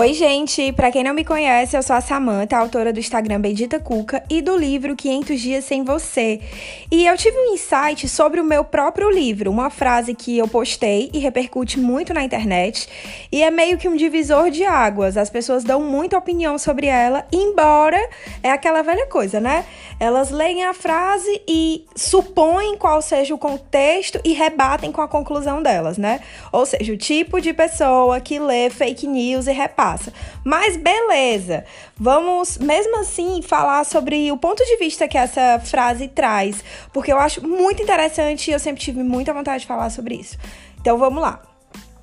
Oi, 0.00 0.14
gente! 0.14 0.72
Para 0.74 0.92
quem 0.92 1.02
não 1.02 1.12
me 1.12 1.24
conhece, 1.24 1.76
eu 1.76 1.82
sou 1.82 1.96
a 1.96 2.00
Samanta, 2.00 2.56
autora 2.56 2.92
do 2.92 3.00
Instagram 3.00 3.40
Bendita 3.40 3.80
Cuca 3.80 4.22
e 4.30 4.40
do 4.40 4.56
livro 4.56 4.94
500 4.94 5.40
Dias 5.40 5.64
Sem 5.64 5.82
Você. 5.82 6.40
E 6.88 7.04
eu 7.04 7.16
tive 7.16 7.36
um 7.36 7.52
insight 7.52 8.08
sobre 8.08 8.40
o 8.40 8.44
meu 8.44 8.62
próprio 8.62 9.10
livro, 9.10 9.50
uma 9.50 9.70
frase 9.70 10.14
que 10.14 10.38
eu 10.38 10.46
postei 10.46 11.10
e 11.12 11.18
repercute 11.18 11.80
muito 11.80 12.14
na 12.14 12.22
internet, 12.22 12.88
e 13.32 13.42
é 13.42 13.50
meio 13.50 13.76
que 13.76 13.88
um 13.88 13.96
divisor 13.96 14.52
de 14.52 14.64
águas. 14.64 15.16
As 15.16 15.30
pessoas 15.30 15.64
dão 15.64 15.80
muita 15.80 16.16
opinião 16.16 16.58
sobre 16.58 16.86
ela, 16.86 17.26
embora 17.32 17.98
é 18.40 18.52
aquela 18.52 18.82
velha 18.82 19.06
coisa, 19.06 19.40
né? 19.40 19.64
Elas 19.98 20.30
leem 20.30 20.64
a 20.64 20.72
frase 20.72 21.42
e 21.44 21.84
supõem 21.96 22.78
qual 22.78 23.02
seja 23.02 23.34
o 23.34 23.38
contexto 23.38 24.20
e 24.24 24.32
rebatem 24.32 24.92
com 24.92 25.02
a 25.02 25.08
conclusão 25.08 25.60
delas, 25.60 25.98
né? 25.98 26.20
Ou 26.52 26.64
seja, 26.64 26.92
o 26.92 26.96
tipo 26.96 27.40
de 27.40 27.52
pessoa 27.52 28.20
que 28.20 28.38
lê 28.38 28.70
fake 28.70 29.04
news 29.04 29.48
e 29.48 29.52
repassa 29.52 29.87
passa. 29.88 30.12
Mas 30.44 30.76
beleza, 30.76 31.64
vamos 31.96 32.58
mesmo 32.58 33.00
assim 33.00 33.40
falar 33.40 33.84
sobre 33.84 34.30
o 34.30 34.36
ponto 34.36 34.62
de 34.64 34.76
vista 34.76 35.08
que 35.08 35.16
essa 35.16 35.58
frase 35.64 36.08
traz, 36.08 36.62
porque 36.92 37.12
eu 37.12 37.18
acho 37.18 37.46
muito 37.46 37.82
interessante 37.82 38.50
e 38.50 38.52
eu 38.52 38.58
sempre 38.58 38.82
tive 38.82 39.02
muita 39.02 39.32
vontade 39.32 39.62
de 39.62 39.66
falar 39.66 39.88
sobre 39.90 40.16
isso. 40.16 40.36
Então 40.80 40.98
vamos 40.98 41.22
lá. 41.22 41.40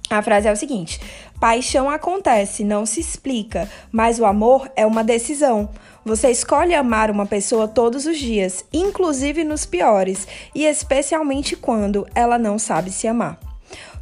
A 0.10 0.22
frase 0.22 0.48
é 0.48 0.52
o 0.52 0.56
seguinte: 0.56 1.00
Paixão 1.40 1.90
acontece, 1.90 2.64
não 2.64 2.86
se 2.86 3.00
explica, 3.00 3.70
mas 3.92 4.20
o 4.20 4.26
amor 4.26 4.72
é 4.76 4.86
uma 4.86 5.04
decisão. 5.04 5.70
Você 6.04 6.30
escolhe 6.30 6.74
amar 6.76 7.10
uma 7.10 7.26
pessoa 7.26 7.68
todos 7.68 8.06
os 8.06 8.18
dias, 8.18 8.64
inclusive 8.72 9.44
nos 9.44 9.66
piores, 9.66 10.28
e 10.54 10.66
especialmente 10.66 11.56
quando 11.56 12.08
ela 12.14 12.38
não 12.38 12.60
sabe 12.60 12.92
se 12.92 13.08
amar. 13.08 13.40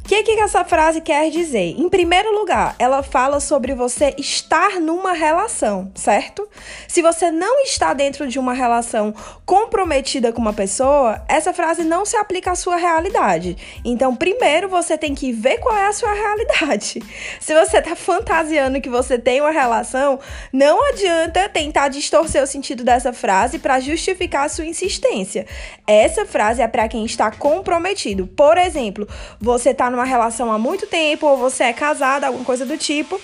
O 0.04 0.06
que, 0.06 0.22
que 0.22 0.32
essa 0.32 0.62
frase 0.66 1.00
quer 1.00 1.30
dizer? 1.30 1.76
Em 1.78 1.88
primeiro 1.88 2.30
lugar, 2.38 2.76
ela 2.78 3.02
fala 3.02 3.40
sobre 3.40 3.74
você 3.74 4.14
estar 4.18 4.78
numa 4.78 5.14
relação, 5.14 5.90
certo? 5.94 6.46
Se 6.86 7.00
você 7.00 7.30
não 7.30 7.62
está 7.62 7.94
dentro 7.94 8.28
de 8.28 8.38
uma 8.38 8.52
relação 8.52 9.14
comprometida 9.46 10.30
com 10.30 10.42
uma 10.42 10.52
pessoa, 10.52 11.24
essa 11.26 11.54
frase 11.54 11.84
não 11.84 12.04
se 12.04 12.18
aplica 12.18 12.50
à 12.50 12.54
sua 12.54 12.76
realidade. 12.76 13.56
Então, 13.82 14.14
primeiro 14.14 14.68
você 14.68 14.98
tem 14.98 15.14
que 15.14 15.32
ver 15.32 15.56
qual 15.56 15.74
é 15.74 15.86
a 15.86 15.92
sua 15.94 16.12
realidade. 16.12 17.02
Se 17.40 17.54
você 17.54 17.78
está 17.78 17.96
fantasiando 17.96 18.82
que 18.82 18.90
você 18.90 19.18
tem 19.18 19.40
uma 19.40 19.52
relação, 19.52 20.20
não 20.52 20.86
adianta 20.90 21.48
tentar 21.48 21.88
distorcer 21.88 22.42
o 22.42 22.46
sentido 22.46 22.84
dessa 22.84 23.14
frase 23.14 23.58
para 23.58 23.80
justificar 23.80 24.44
a 24.44 24.48
sua 24.50 24.66
insistência. 24.66 25.46
Essa 25.86 26.26
frase 26.26 26.60
é 26.60 26.68
para 26.68 26.88
quem 26.88 27.06
está 27.06 27.30
comprometido. 27.30 28.26
Por 28.26 28.58
exemplo, 28.58 29.08
você 29.40 29.70
está 29.70 29.93
numa 29.94 30.04
relação 30.04 30.52
há 30.52 30.58
muito 30.58 30.86
tempo, 30.86 31.26
ou 31.26 31.36
você 31.36 31.64
é 31.64 31.72
casada, 31.72 32.26
alguma 32.26 32.44
coisa 32.44 32.66
do 32.66 32.76
tipo. 32.76 33.20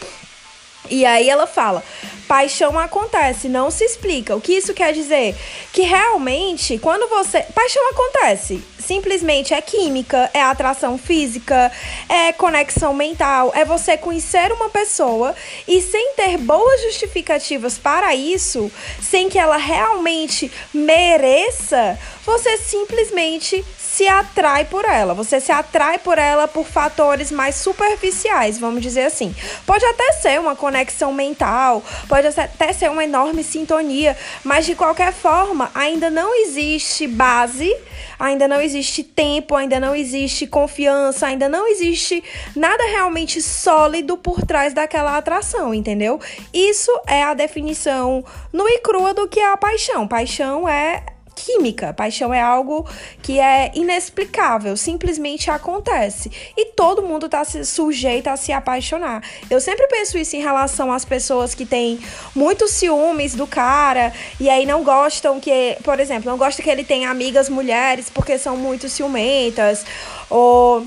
E 0.89 1.05
aí 1.05 1.29
ela 1.29 1.47
fala: 1.47 1.83
paixão 2.27 2.79
acontece, 2.79 3.49
não 3.49 3.71
se 3.71 3.85
explica. 3.85 4.35
O 4.35 4.41
que 4.41 4.53
isso 4.55 4.73
quer 4.73 4.93
dizer? 4.93 5.37
Que 5.73 5.83
realmente, 5.83 6.79
quando 6.79 7.09
você. 7.09 7.43
Paixão 7.55 7.91
acontece. 7.91 8.62
Simplesmente 8.79 9.55
é 9.55 9.61
química, 9.61 10.29
é 10.35 10.43
atração 10.43 10.99
física, 10.99 11.71
é 12.09 12.33
conexão 12.33 12.93
mental, 12.93 13.53
é 13.55 13.65
você 13.65 13.97
conhecer 13.97 14.51
uma 14.51 14.69
pessoa 14.69 15.34
e 15.69 15.81
sem 15.81 16.15
ter 16.15 16.39
boas 16.39 16.83
justificativas 16.83 17.79
para 17.79 18.15
isso, 18.17 18.73
sem 19.01 19.29
que 19.29 19.39
ela 19.39 19.59
realmente 19.59 20.51
mereça, 20.75 21.97
você 22.25 22.57
simplesmente 22.57 23.65
se 24.01 24.09
atrai 24.09 24.65
por 24.65 24.87
ela. 24.87 25.12
Você 25.12 25.39
se 25.41 25.53
atrai 25.53 25.98
por 25.98 26.17
ela 26.17 26.48
por 26.48 26.65
fatores 26.65 27.31
mais 27.31 27.56
superficiais, 27.56 28.56
vamos 28.56 28.81
dizer 28.81 29.03
assim. 29.03 29.34
Pode 29.67 29.84
até 29.84 30.12
ser 30.12 30.41
uma 30.41 30.56
conexão 30.56 31.12
mental, 31.12 31.83
pode 32.09 32.27
até 32.28 32.72
ser 32.72 32.91
uma 32.91 33.05
enorme 33.05 33.44
sintonia, 33.44 34.16
mas 34.43 34.65
de 34.65 34.75
qualquer 34.75 35.12
forma, 35.12 35.71
ainda 35.75 36.09
não 36.09 36.34
existe 36.34 37.06
base, 37.06 37.77
ainda 38.19 38.49
não 38.49 38.59
existe 38.62 39.05
tempo, 39.05 39.55
ainda 39.55 39.78
não 39.78 39.94
existe 39.94 40.47
confiança, 40.47 41.27
ainda 41.27 41.47
não 41.47 41.69
existe 41.69 42.25
nada 42.56 42.82
realmente 42.84 43.43
sólido 43.43 44.17
por 44.17 44.41
trás 44.47 44.72
daquela 44.72 45.19
atração, 45.19 45.75
entendeu? 45.75 46.19
Isso 46.55 46.91
é 47.06 47.22
a 47.22 47.34
definição 47.34 48.25
nua 48.50 48.71
e 48.71 48.78
crua 48.78 49.12
do 49.12 49.28
que 49.28 49.41
é 49.41 49.53
a 49.53 49.59
paixão. 49.59 50.09
Paixão 50.09 50.67
é 50.67 51.03
química. 51.45 51.93
Paixão 51.93 52.33
é 52.33 52.41
algo 52.41 52.87
que 53.23 53.41
é 53.41 53.71
inexplicável, 53.75 54.77
simplesmente 54.77 55.51
acontece. 55.51 56.31
E 56.56 56.67
todo 56.73 57.03
mundo 57.03 57.27
está 57.27 57.45
sujeito 57.45 58.28
a 58.28 58.37
se 58.37 58.53
apaixonar. 58.53 59.23
Eu 59.49 59.61
sempre 59.61 59.87
penso 59.89 60.19
isso 60.19 60.37
em 60.37 60.41
relação 60.41 60.93
às 60.93 61.05
pessoas 61.05 61.55
que 61.55 61.65
têm 61.65 61.99
muitos 62.34 62.73
ciúmes 62.73 63.34
do 63.34 63.47
cara 63.47 64.12
e 64.39 64.49
aí 64.49 64.67
não 64.67 64.83
gostam 64.84 65.41
que, 65.41 65.77
por 65.83 65.99
exemplo, 65.99 66.31
não 66.31 66.39
gostam 66.39 66.65
que 66.65 66.71
ele 66.71 66.84
tenha 66.84 67.11
amigas 67.11 67.49
mulheres 67.49 68.11
porque 68.11 68.39
são 68.39 68.56
muito 68.56 68.89
ciumentas 68.89 69.84
ou 70.29 70.87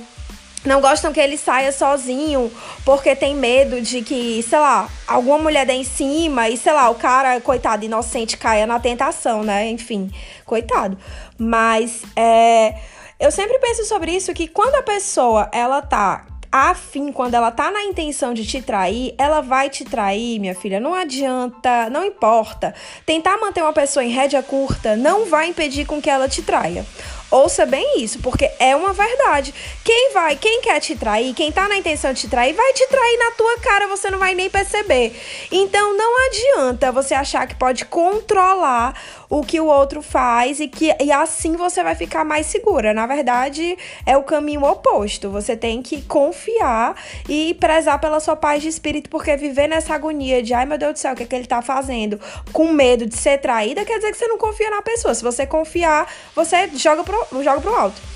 não 0.66 0.80
gostam 0.80 1.12
que 1.12 1.20
ele 1.20 1.38
saia 1.38 1.72
sozinho 1.72 2.52
porque 2.86 3.16
tem 3.16 3.36
medo 3.36 3.82
de 3.82 4.02
que, 4.02 4.42
sei 4.44 4.60
lá, 4.60 4.90
alguma 5.08 5.38
mulher 5.38 5.66
dê 5.66 5.74
em 5.74 5.84
cima 5.84 6.50
e, 6.50 6.58
sei 6.58 6.74
lá, 6.74 6.90
o 6.90 6.96
cara, 6.96 7.40
coitado, 7.42 7.84
inocente, 7.84 8.38
caia 8.38 8.66
na 8.66 8.80
tentação, 8.80 9.44
né? 9.44 9.70
Enfim, 9.70 10.10
coitado. 10.46 10.98
Mas 11.38 12.04
é, 12.16 12.76
eu 13.20 13.32
sempre 13.32 13.60
penso 13.60 13.86
sobre 13.86 14.12
isso 14.12 14.34
que 14.34 14.48
quando 14.48 14.76
a 14.76 14.84
pessoa 14.84 15.50
ela 15.52 15.82
tá 15.82 16.26
afim, 16.54 17.12
quando 17.12 17.34
ela 17.34 17.50
tá 17.50 17.72
na 17.72 17.84
intenção 17.84 18.32
de 18.32 18.46
te 18.46 18.62
trair, 18.62 19.16
ela 19.18 19.42
vai 19.42 19.72
te 19.72 19.84
trair, 19.84 20.40
minha 20.40 20.54
filha. 20.54 20.80
Não 20.80 20.94
adianta, 20.94 21.90
não 21.90 22.06
importa. 22.06 22.76
Tentar 23.08 23.38
manter 23.38 23.64
uma 23.64 23.74
pessoa 23.74 24.06
em 24.06 24.10
rédea 24.10 24.44
curta 24.44 24.96
não 24.96 25.26
vai 25.26 25.48
impedir 25.48 25.86
com 25.88 26.00
que 26.00 26.12
ela 26.12 26.30
te 26.30 26.44
traia. 26.44 26.86
Ouça 27.34 27.66
bem 27.66 28.00
isso, 28.00 28.20
porque 28.20 28.48
é 28.60 28.76
uma 28.76 28.94
verdade. 28.94 29.52
Quem 29.84 30.14
vai, 30.14 30.36
quem 30.36 30.62
quer 30.62 30.80
te 30.80 30.96
trair, 30.96 31.34
quem 31.34 31.52
tá 31.52 31.68
na 31.68 31.76
intenção 31.76 32.14
de 32.14 32.22
te 32.22 32.28
trair, 32.28 32.54
vai 32.54 32.74
te 32.74 32.86
trair 32.86 33.18
na 33.18 33.32
tua 33.32 33.58
cara, 33.58 33.88
você 33.88 34.12
não 34.12 34.20
vai 34.20 34.36
nem 34.36 34.52
perceber. 34.52 35.20
Então 35.52 35.98
não 35.98 36.28
adianta 36.28 36.92
você 36.92 37.16
achar 37.16 37.48
que 37.48 37.56
pode 37.56 37.86
controlar 37.86 38.96
o 39.34 39.42
que 39.42 39.60
o 39.60 39.66
outro 39.66 40.04
faz 40.04 40.60
e 40.60 40.68
que 40.68 40.96
e 41.02 41.12
assim 41.12 41.56
você 41.56 41.82
vai 41.82 41.96
ficar 41.96 42.24
mais 42.24 42.46
segura. 42.46 42.94
Na 42.94 43.08
verdade, 43.08 43.76
é 44.06 44.16
o 44.16 44.22
caminho 44.22 44.64
oposto. 44.64 45.28
Você 45.32 45.58
tem 45.58 45.82
que 45.82 46.04
confiar 46.04 46.96
e 47.28 47.56
prezar 47.56 48.00
pela 48.00 48.20
sua 48.20 48.36
paz 48.36 48.62
de 48.62 48.68
espírito, 48.68 49.10
porque 49.10 49.36
viver 49.36 49.68
nessa 49.68 49.96
agonia 49.96 50.44
de 50.44 50.54
ai 50.54 50.68
meu 50.68 50.78
Deus 50.78 50.94
do 50.94 51.00
céu, 51.00 51.14
o 51.14 51.16
que, 51.16 51.24
é 51.24 51.26
que 51.26 51.36
ele 51.36 51.48
tá 51.48 51.64
fazendo, 51.64 52.20
com 52.52 52.72
medo 52.72 53.08
de 53.08 53.18
ser 53.18 53.40
traída, 53.40 53.84
quer 53.84 53.96
dizer 53.96 54.12
que 54.12 54.18
você 54.20 54.28
não 54.28 54.38
confia 54.38 54.70
na 54.70 54.84
pessoa. 54.84 55.16
Se 55.16 55.24
você 55.24 55.48
confiar, 55.48 56.08
você 56.36 56.70
joga 56.76 57.04
pro 57.04 57.44
joga 57.44 57.60
pro 57.60 57.74
alto. 57.74 58.13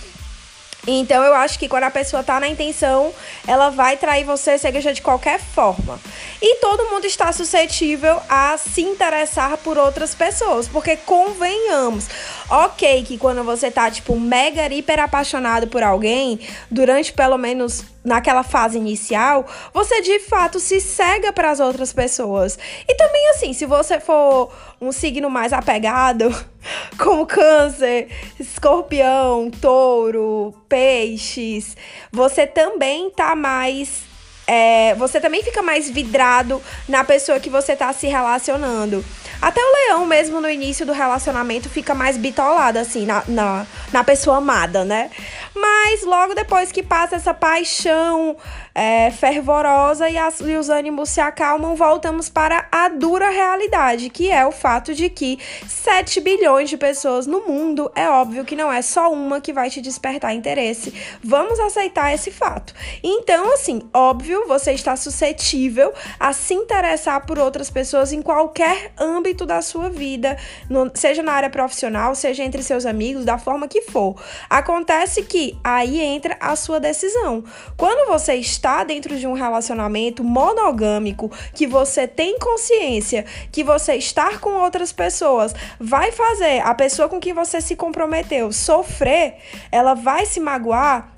Então 0.87 1.21
eu 1.23 1.35
acho 1.35 1.59
que 1.59 1.67
quando 1.67 1.83
a 1.83 1.91
pessoa 1.91 2.23
tá 2.23 2.39
na 2.39 2.47
intenção, 2.47 3.13
ela 3.45 3.69
vai 3.69 3.97
trair 3.97 4.23
você, 4.23 4.57
seja 4.57 4.93
de 4.93 5.01
qualquer 5.01 5.39
forma. 5.39 5.99
E 6.41 6.55
todo 6.55 6.89
mundo 6.89 7.05
está 7.05 7.31
suscetível 7.33 8.21
a 8.29 8.57
se 8.57 8.81
interessar 8.81 9.57
por 9.57 9.77
outras 9.77 10.15
pessoas, 10.15 10.67
porque 10.67 10.95
convenhamos, 10.95 12.07
ok 12.49 13.03
que 13.03 13.17
quando 13.17 13.43
você 13.43 13.69
tá 13.69 13.91
tipo 13.91 14.17
mega 14.17 14.73
hiper 14.73 14.99
apaixonado 14.99 15.67
por 15.67 15.83
alguém, 15.83 16.39
durante 16.71 17.11
pelo 17.11 17.37
menos 17.37 17.83
naquela 18.07 18.41
fase 18.41 18.77
inicial, 18.77 19.45
você 19.73 20.01
de 20.01 20.19
fato 20.19 20.59
se 20.59 20.79
cega 20.81 21.31
para 21.31 21.51
as 21.51 21.59
outras 21.59 21.93
pessoas. 21.93 22.57
E 22.87 22.95
também 22.95 23.29
assim, 23.29 23.53
se 23.53 23.65
você 23.65 23.99
for 23.99 24.51
um 24.81 24.91
signo 24.91 25.29
mais 25.29 25.53
apegado, 25.53 26.33
como 26.97 27.25
câncer, 27.25 28.07
escorpião, 28.39 29.51
touro, 29.51 30.53
peixes, 30.67 31.75
você 32.11 32.47
também 32.47 33.09
tá 33.11 33.35
mais 33.35 34.06
é, 34.47 34.95
você 34.95 35.19
também 35.19 35.43
fica 35.43 35.61
mais 35.61 35.89
vidrado 35.89 36.63
na 36.87 37.03
pessoa 37.03 37.37
que 37.39 37.49
você 37.49 37.75
tá 37.75 37.91
se 37.91 38.07
relacionando. 38.07 39.03
Até 39.41 39.61
o 39.61 39.71
leão, 39.71 40.05
mesmo 40.05 40.41
no 40.41 40.49
início 40.49 40.85
do 40.85 40.93
relacionamento, 40.93 41.69
fica 41.69 41.93
mais 41.93 42.17
bitolado, 42.17 42.79
assim, 42.79 43.05
na, 43.05 43.23
na, 43.27 43.67
na 43.91 44.03
pessoa 44.03 44.37
amada, 44.37 44.83
né? 44.83 45.11
Mas 45.53 46.03
logo 46.03 46.33
depois 46.33 46.71
que 46.71 46.81
passa 46.81 47.17
essa 47.17 47.33
paixão 47.33 48.35
é, 48.77 49.09
fervorosa 49.09 50.07
e, 50.07 50.19
as, 50.19 50.39
e 50.39 50.55
os 50.55 50.69
ânimos 50.69 51.09
se 51.09 51.19
acalmam, 51.19 51.75
voltamos 51.75 52.29
para 52.29 52.67
a 52.71 52.87
dura 52.89 53.27
realidade, 53.27 54.07
que 54.11 54.29
é 54.29 54.45
o 54.45 54.51
fato 54.51 54.93
de 54.93 55.09
que 55.09 55.39
7 55.67 56.21
bilhões 56.21 56.69
de 56.69 56.77
pessoas 56.77 57.25
no 57.25 57.41
mundo, 57.41 57.91
é 57.95 58.07
óbvio 58.07 58.45
que 58.45 58.55
não 58.55 58.71
é 58.71 58.83
só 58.83 59.11
uma 59.11 59.41
que 59.41 59.51
vai 59.51 59.71
te 59.71 59.81
despertar 59.81 60.35
interesse. 60.35 60.93
Vamos 61.23 61.59
aceitar 61.59 62.13
esse 62.13 62.29
fato. 62.29 62.71
Então, 63.01 63.51
assim, 63.51 63.81
óbvio, 63.91 64.47
você 64.47 64.73
está 64.73 64.95
suscetível 64.95 65.91
a 66.19 66.31
se 66.31 66.53
interessar 66.53 67.25
por 67.25 67.39
outras 67.39 67.71
pessoas 67.71 68.13
em 68.13 68.21
qualquer 68.21 68.91
âmbito 68.99 69.43
da 69.43 69.59
sua 69.59 69.89
vida, 69.89 70.37
no, 70.69 70.91
seja 70.93 71.23
na 71.23 71.31
área 71.31 71.49
profissional, 71.49 72.13
seja 72.13 72.43
entre 72.43 72.61
seus 72.61 72.85
amigos, 72.85 73.25
da 73.25 73.39
forma 73.39 73.67
que 73.67 73.81
for. 73.81 74.21
Acontece 74.47 75.23
que 75.23 75.57
aí 75.63 75.99
entra 75.99 76.37
a 76.39 76.55
sua 76.55 76.79
decisão. 76.79 77.43
Quando 77.75 78.07
você 78.07 78.35
está 78.35 78.66
dentro 78.85 79.17
de 79.17 79.25
um 79.25 79.33
relacionamento 79.33 80.23
monogâmico, 80.23 81.31
que 81.53 81.65
você 81.65 82.07
tem 82.07 82.37
consciência 82.37 83.25
que 83.51 83.63
você 83.63 83.95
estar 83.95 84.39
com 84.39 84.61
outras 84.61 84.91
pessoas 84.91 85.53
vai 85.79 86.11
fazer 86.11 86.59
a 86.61 86.73
pessoa 86.73 87.07
com 87.07 87.19
quem 87.19 87.33
você 87.33 87.61
se 87.61 87.75
comprometeu 87.75 88.51
sofrer, 88.51 89.35
ela 89.71 89.93
vai 89.93 90.25
se 90.25 90.39
magoar, 90.39 91.13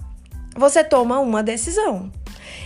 você 0.56 0.84
toma 0.84 1.20
uma 1.20 1.42
decisão. 1.42 2.12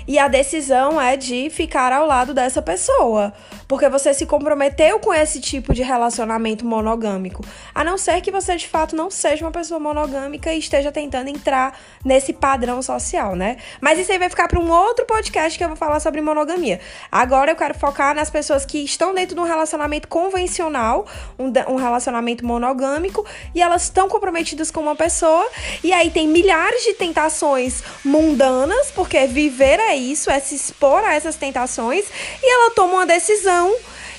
E 0.08 0.20
a 0.20 0.28
decisão 0.28 1.00
é 1.00 1.16
de 1.16 1.50
ficar 1.50 1.94
ao 1.94 2.06
lado 2.06 2.34
dessa 2.34 2.62
pessoa 2.62 3.34
porque 3.68 3.90
você 3.90 4.14
se 4.14 4.26
comprometeu 4.26 5.00
com 5.00 5.14
esse 5.14 5.40
tipo 5.40 5.74
de 5.74 5.82
relacionamento 5.82 6.66
monogâmico. 6.66 7.44
A 7.74 7.84
não 7.84 7.98
ser 7.98 8.22
que 8.22 8.32
você 8.32 8.56
de 8.56 8.68
fato 8.68 8.96
não 8.96 9.10
seja 9.10 9.46
uma 9.46 9.52
pessoa 9.52 9.80
monogâmica 9.80 10.54
e 10.54 10.60
esteja 10.60 10.92
tentando 10.92 11.30
entrar 11.30 11.80
nesse 12.04 12.34
padrão 12.34 12.82
social, 12.82 13.36
né? 13.36 13.58
Mas 13.80 14.00
isso 14.00 14.12
aí 14.12 14.18
vai 14.18 14.30
ficar 14.30 14.48
para 14.48 14.60
um 14.60 14.72
outro 14.72 15.06
podcast 15.06 15.58
que 15.58 15.64
eu 15.64 15.70
vou 15.70 15.78
falar 15.78 16.00
sobre 16.00 16.22
monogamia. 16.22 16.80
Agora 17.12 17.52
eu 17.52 17.56
quero 17.56 17.74
focar 17.78 18.16
nas 18.16 18.30
pessoas 18.30 18.66
que 18.66 18.80
estão 18.80 19.14
dentro 19.14 19.36
de 19.36 19.42
um 19.42 19.46
relacionamento 19.46 20.08
convencional, 20.08 21.06
um, 21.38 21.52
um 21.72 21.76
relacionamento 21.76 22.46
monogâmico, 22.46 23.26
e 23.54 23.62
elas 23.62 23.84
estão 23.84 24.08
comprometidas 24.10 24.72
com 24.72 24.82
uma 24.82 24.96
pessoa, 24.96 25.48
e 25.84 25.94
aí 25.94 26.10
tem 26.10 26.28
milhares 26.28 26.84
de 26.84 26.94
tentações 26.94 27.84
mundanas, 28.04 28.92
porque 28.92 29.26
viver 29.28 29.80
é 29.80 29.96
isso, 29.96 30.30
é 30.30 30.40
se 30.40 30.56
expor 30.56 31.04
a 31.04 31.14
essas 31.14 31.36
tentações, 31.36 32.06
e 32.42 32.54
ela 32.54 32.72
toma 32.72 32.94
uma 32.94 33.06
decisão 33.06 33.53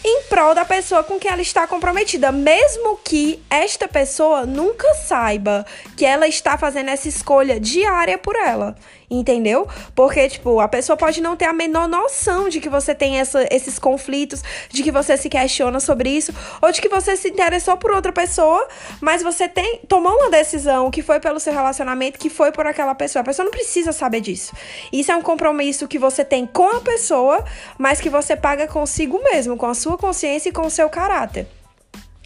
em 0.05 0.23
prol 0.29 0.55
da 0.55 0.65
pessoa 0.65 1.03
com 1.03 1.19
quem 1.19 1.31
ela 1.31 1.41
está 1.41 1.67
comprometida, 1.67 2.31
mesmo 2.31 2.99
que 3.03 3.43
esta 3.49 3.89
pessoa 3.89 4.45
nunca 4.45 4.93
saiba 4.95 5.65
que 5.97 6.05
ela 6.05 6.29
está 6.29 6.59
fazendo 6.59 6.91
essa 6.91 7.09
escolha 7.09 7.59
diária 7.59 8.19
por 8.19 8.37
ela. 8.37 8.77
Entendeu? 9.19 9.69
Porque, 9.95 10.29
tipo, 10.29 10.61
a 10.61 10.69
pessoa 10.69 10.97
pode 10.97 11.21
não 11.21 11.37
ter 11.37 11.45
a 11.45 11.53
menor 11.53 11.87
noção 11.89 12.49
de 12.49 12.61
que 12.61 12.69
você 12.69 12.95
tem 12.95 13.21
essa, 13.21 13.47
esses 13.51 13.79
conflitos, 13.79 14.43
de 14.69 14.83
que 14.83 14.91
você 14.91 15.17
se 15.17 15.29
questiona 15.29 15.79
sobre 15.79 16.11
isso, 16.11 16.33
ou 16.61 16.73
de 16.73 16.81
que 16.81 16.89
você 16.89 17.17
se 17.17 17.29
interessou 17.29 17.77
por 17.77 17.93
outra 17.93 18.13
pessoa, 18.13 18.67
mas 19.01 19.23
você 19.23 19.49
tem 19.49 19.81
tomou 19.89 20.13
uma 20.17 20.31
decisão 20.31 20.91
que 20.91 21.03
foi 21.03 21.21
pelo 21.21 21.39
seu 21.39 21.53
relacionamento, 21.53 22.19
que 22.19 22.29
foi 22.29 22.51
por 22.51 22.67
aquela 22.67 22.95
pessoa. 22.95 23.21
A 23.21 23.25
pessoa 23.25 23.45
não 23.45 23.53
precisa 23.53 23.93
saber 23.93 24.21
disso. 24.21 24.53
Isso 24.93 25.13
é 25.13 25.17
um 25.17 25.23
compromisso 25.23 25.87
que 25.87 25.99
você 25.99 26.25
tem 26.25 26.47
com 26.47 26.77
a 26.77 26.81
pessoa, 26.81 27.45
mas 27.79 28.01
que 28.01 28.11
você 28.11 28.35
paga 28.37 28.67
consigo 28.67 29.23
mesmo, 29.23 29.57
com 29.57 29.67
a 29.67 29.75
sua 29.75 29.97
consciência 29.97 30.49
e 30.49 30.53
com 30.53 30.67
o 30.67 30.71
seu 30.71 30.89
caráter 30.89 31.47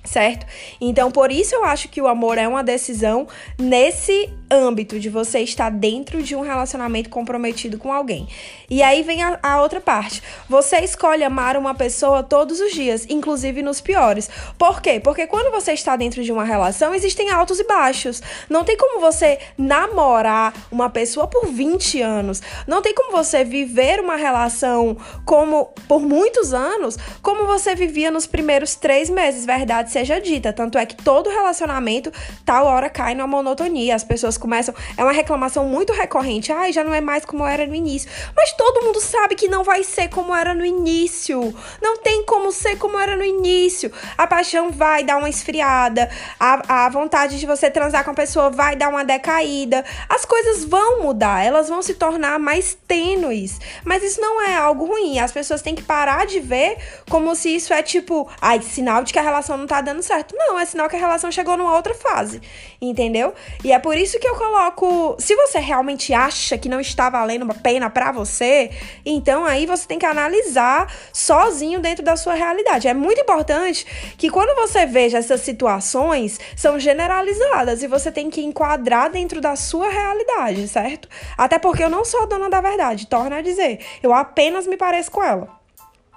certo? 0.09 0.47
Então, 0.81 1.11
por 1.11 1.31
isso 1.31 1.55
eu 1.55 1.65
acho 1.65 1.89
que 1.89 2.01
o 2.01 2.09
amor 2.09 2.39
é 2.39 2.49
uma 2.49 2.65
decisão 2.65 3.29
nesse 3.59 4.33
âmbito 4.51 4.99
de 4.99 5.09
você 5.09 5.41
estar 5.41 5.71
dentro 5.71 6.23
de 6.23 6.35
um 6.35 6.41
relacionamento 6.41 7.11
comprometido 7.11 7.79
com 7.79 7.93
alguém. 7.93 8.29
E 8.71 8.83
aí 8.83 9.03
vem 9.03 9.23
a, 9.23 9.39
a, 9.43 9.63
outra 9.63 9.81
parte. 9.81 10.23
Você 10.49 10.79
escolhe 10.79 11.25
amar 11.25 11.57
uma 11.57 11.75
pessoa 11.75 12.23
todos 12.23 12.61
os 12.61 12.73
dias, 12.73 13.07
inclusive 13.09 13.63
nos 13.63 13.81
piores. 13.81 14.29
Por 14.57 14.81
quê? 14.81 15.01
Porque 15.01 15.27
quando 15.27 15.51
você 15.51 15.73
está 15.73 15.97
dentro 15.97 16.23
de 16.23 16.33
uma 16.33 16.45
relação, 16.45 16.95
existem 16.95 17.31
altos 17.31 17.61
e 17.61 17.65
baixos. 17.65 18.23
Não 18.49 18.65
tem 18.65 18.77
como 18.77 19.01
você 19.01 19.39
namorar 19.57 20.55
uma 20.71 20.89
pessoa 20.89 21.27
por 21.27 21.47
20 21.47 22.01
anos. 22.03 22.43
Não 22.67 22.81
tem 22.83 22.95
como 22.95 23.13
você 23.13 23.45
viver 23.45 24.01
uma 24.01 24.17
relação 24.17 24.97
como 25.25 25.67
por 25.87 26.01
muitos 26.01 26.55
anos, 26.55 26.97
como 27.23 27.47
você 27.47 27.75
vivia 27.75 28.11
nos 28.11 28.27
primeiros 28.27 28.75
três 28.75 29.11
meses, 29.11 29.45
verdade 29.45 29.91
seja 29.91 30.21
dita. 30.21 30.53
Tanto 30.53 30.79
é 30.79 30.87
que 30.87 30.97
todo 30.97 31.29
relacionamento, 31.31 32.13
tal 32.45 32.67
hora 32.67 32.89
cai 32.89 33.15
numa 33.15 33.27
monotonia. 33.27 33.95
As 33.95 34.05
pessoas 34.05 34.38
começam. 34.39 34.75
É 34.97 35.03
uma 35.03 35.13
reclamação 35.13 35.65
muito 35.65 35.93
recorrente. 35.93 36.53
Ai, 36.53 36.73
já 36.73 36.85
não 36.85 36.95
é 36.95 37.01
mais 37.01 37.25
como 37.25 37.47
era 37.47 37.67
no 37.67 37.75
início. 37.75 38.11
Mas 38.37 38.53
todo 38.53 38.85
mundo 38.85 39.01
sabe 39.01 39.35
que 39.35 39.49
não 39.49 39.65
vai 39.65 39.83
ser 39.85 40.09
como 40.09 40.35
era 40.35 40.55
no 40.55 40.65
início. 40.65 41.55
Não 41.83 41.99
tem 41.99 42.25
como 42.25 42.53
ser 42.53 42.77
como 42.77 42.99
era 42.99 43.17
no 43.17 43.25
início. 43.25 43.93
A 44.17 44.27
paixão 44.27 44.71
vai 44.71 45.03
dar 45.03 45.19
uma 45.19 45.29
esfriada. 45.29 46.09
A, 46.39 46.87
a 46.87 46.89
vontade 46.89 47.39
de 47.39 47.47
você 47.47 47.71
transar 47.71 48.05
com 48.05 48.11
a 48.11 48.15
pessoa 48.15 48.51
vai 48.51 48.77
dar 48.77 48.89
uma 48.89 49.05
decaída. 49.05 49.85
As 50.09 50.25
coisas 50.25 50.65
vão 50.65 51.03
mudar. 51.03 51.45
Elas 51.45 51.69
vão 51.69 51.83
se 51.83 51.95
tornar 51.95 52.39
mais 52.39 52.77
tênues. 52.87 53.59
Mas 53.85 54.03
isso 54.03 54.21
não 54.21 54.41
é 54.43 54.57
algo 54.57 54.85
ruim. 54.85 55.19
As 55.19 55.33
pessoas 55.33 55.63
têm 55.63 55.75
que 55.75 55.83
parar 55.83 56.27
de 56.27 56.41
ver 56.41 56.79
como 57.11 57.35
se 57.35 57.55
isso 57.55 57.73
é 57.73 57.83
tipo, 57.83 58.31
ai, 58.41 58.61
sinal 58.63 59.03
de 59.03 59.13
que 59.13 59.19
a 59.19 59.23
relação 59.23 59.57
não 59.57 59.67
tá 59.67 59.81
dando 59.81 60.03
certo. 60.03 60.35
Não, 60.37 60.59
é 60.59 60.65
sinal 60.65 60.89
que 60.89 60.97
a 60.97 60.99
relação 60.99 61.33
chegou 61.33 61.57
numa 61.57 61.75
outra 61.75 61.95
fase. 61.95 62.41
Entendeu? 62.81 63.35
E 63.65 63.73
é 63.73 63.79
por 63.79 63.97
isso 63.97 64.19
que 64.21 64.28
eu 64.29 64.37
coloco. 64.37 65.17
Se 65.19 65.35
você 65.35 65.59
realmente 65.59 66.13
acha 66.13 66.59
que 66.59 66.69
não 66.69 66.81
está 66.81 67.11
valendo 67.11 67.51
a 67.51 67.55
pena 67.55 67.91
para 67.91 68.13
você, 68.13 68.71
então 69.05 69.45
aí 69.45 69.67
você 69.67 69.87
tem 69.87 69.99
que 69.99 70.07
analisar 70.07 70.93
sozinho 71.13 71.81
dentro 71.81 72.05
da 72.05 72.17
sua 72.17 72.35
realidade. 72.35 72.89
É 72.89 72.95
muito 72.95 73.21
importante 73.21 73.87
que 74.17 74.31
quando 74.31 74.55
você 74.55 74.87
veja 74.87 75.19
essas 75.19 75.41
situações, 75.41 76.39
são 76.57 76.79
generalizadas 76.79 77.83
e 77.83 77.87
você 77.87 78.13
tem 78.13 78.31
que 78.31 78.43
enquadrar 78.43 79.11
dentro 79.11 79.41
da 79.41 79.57
sua 79.57 79.89
realidade, 79.89 80.69
certo? 80.69 81.09
Até 81.37 81.59
porque 81.59 81.83
eu 81.83 81.91
não 81.91 82.05
sou 82.05 82.23
a 82.23 82.27
dona 82.27 82.51
da 82.51 82.61
verdade, 82.61 83.07
torna 83.07 83.37
a 83.37 83.43
dizer. 83.43 83.81
Eu 84.03 84.13
apenas 84.13 84.67
me 84.67 84.77
pareço 84.77 85.11
com 85.11 85.23
ela. 85.23 85.58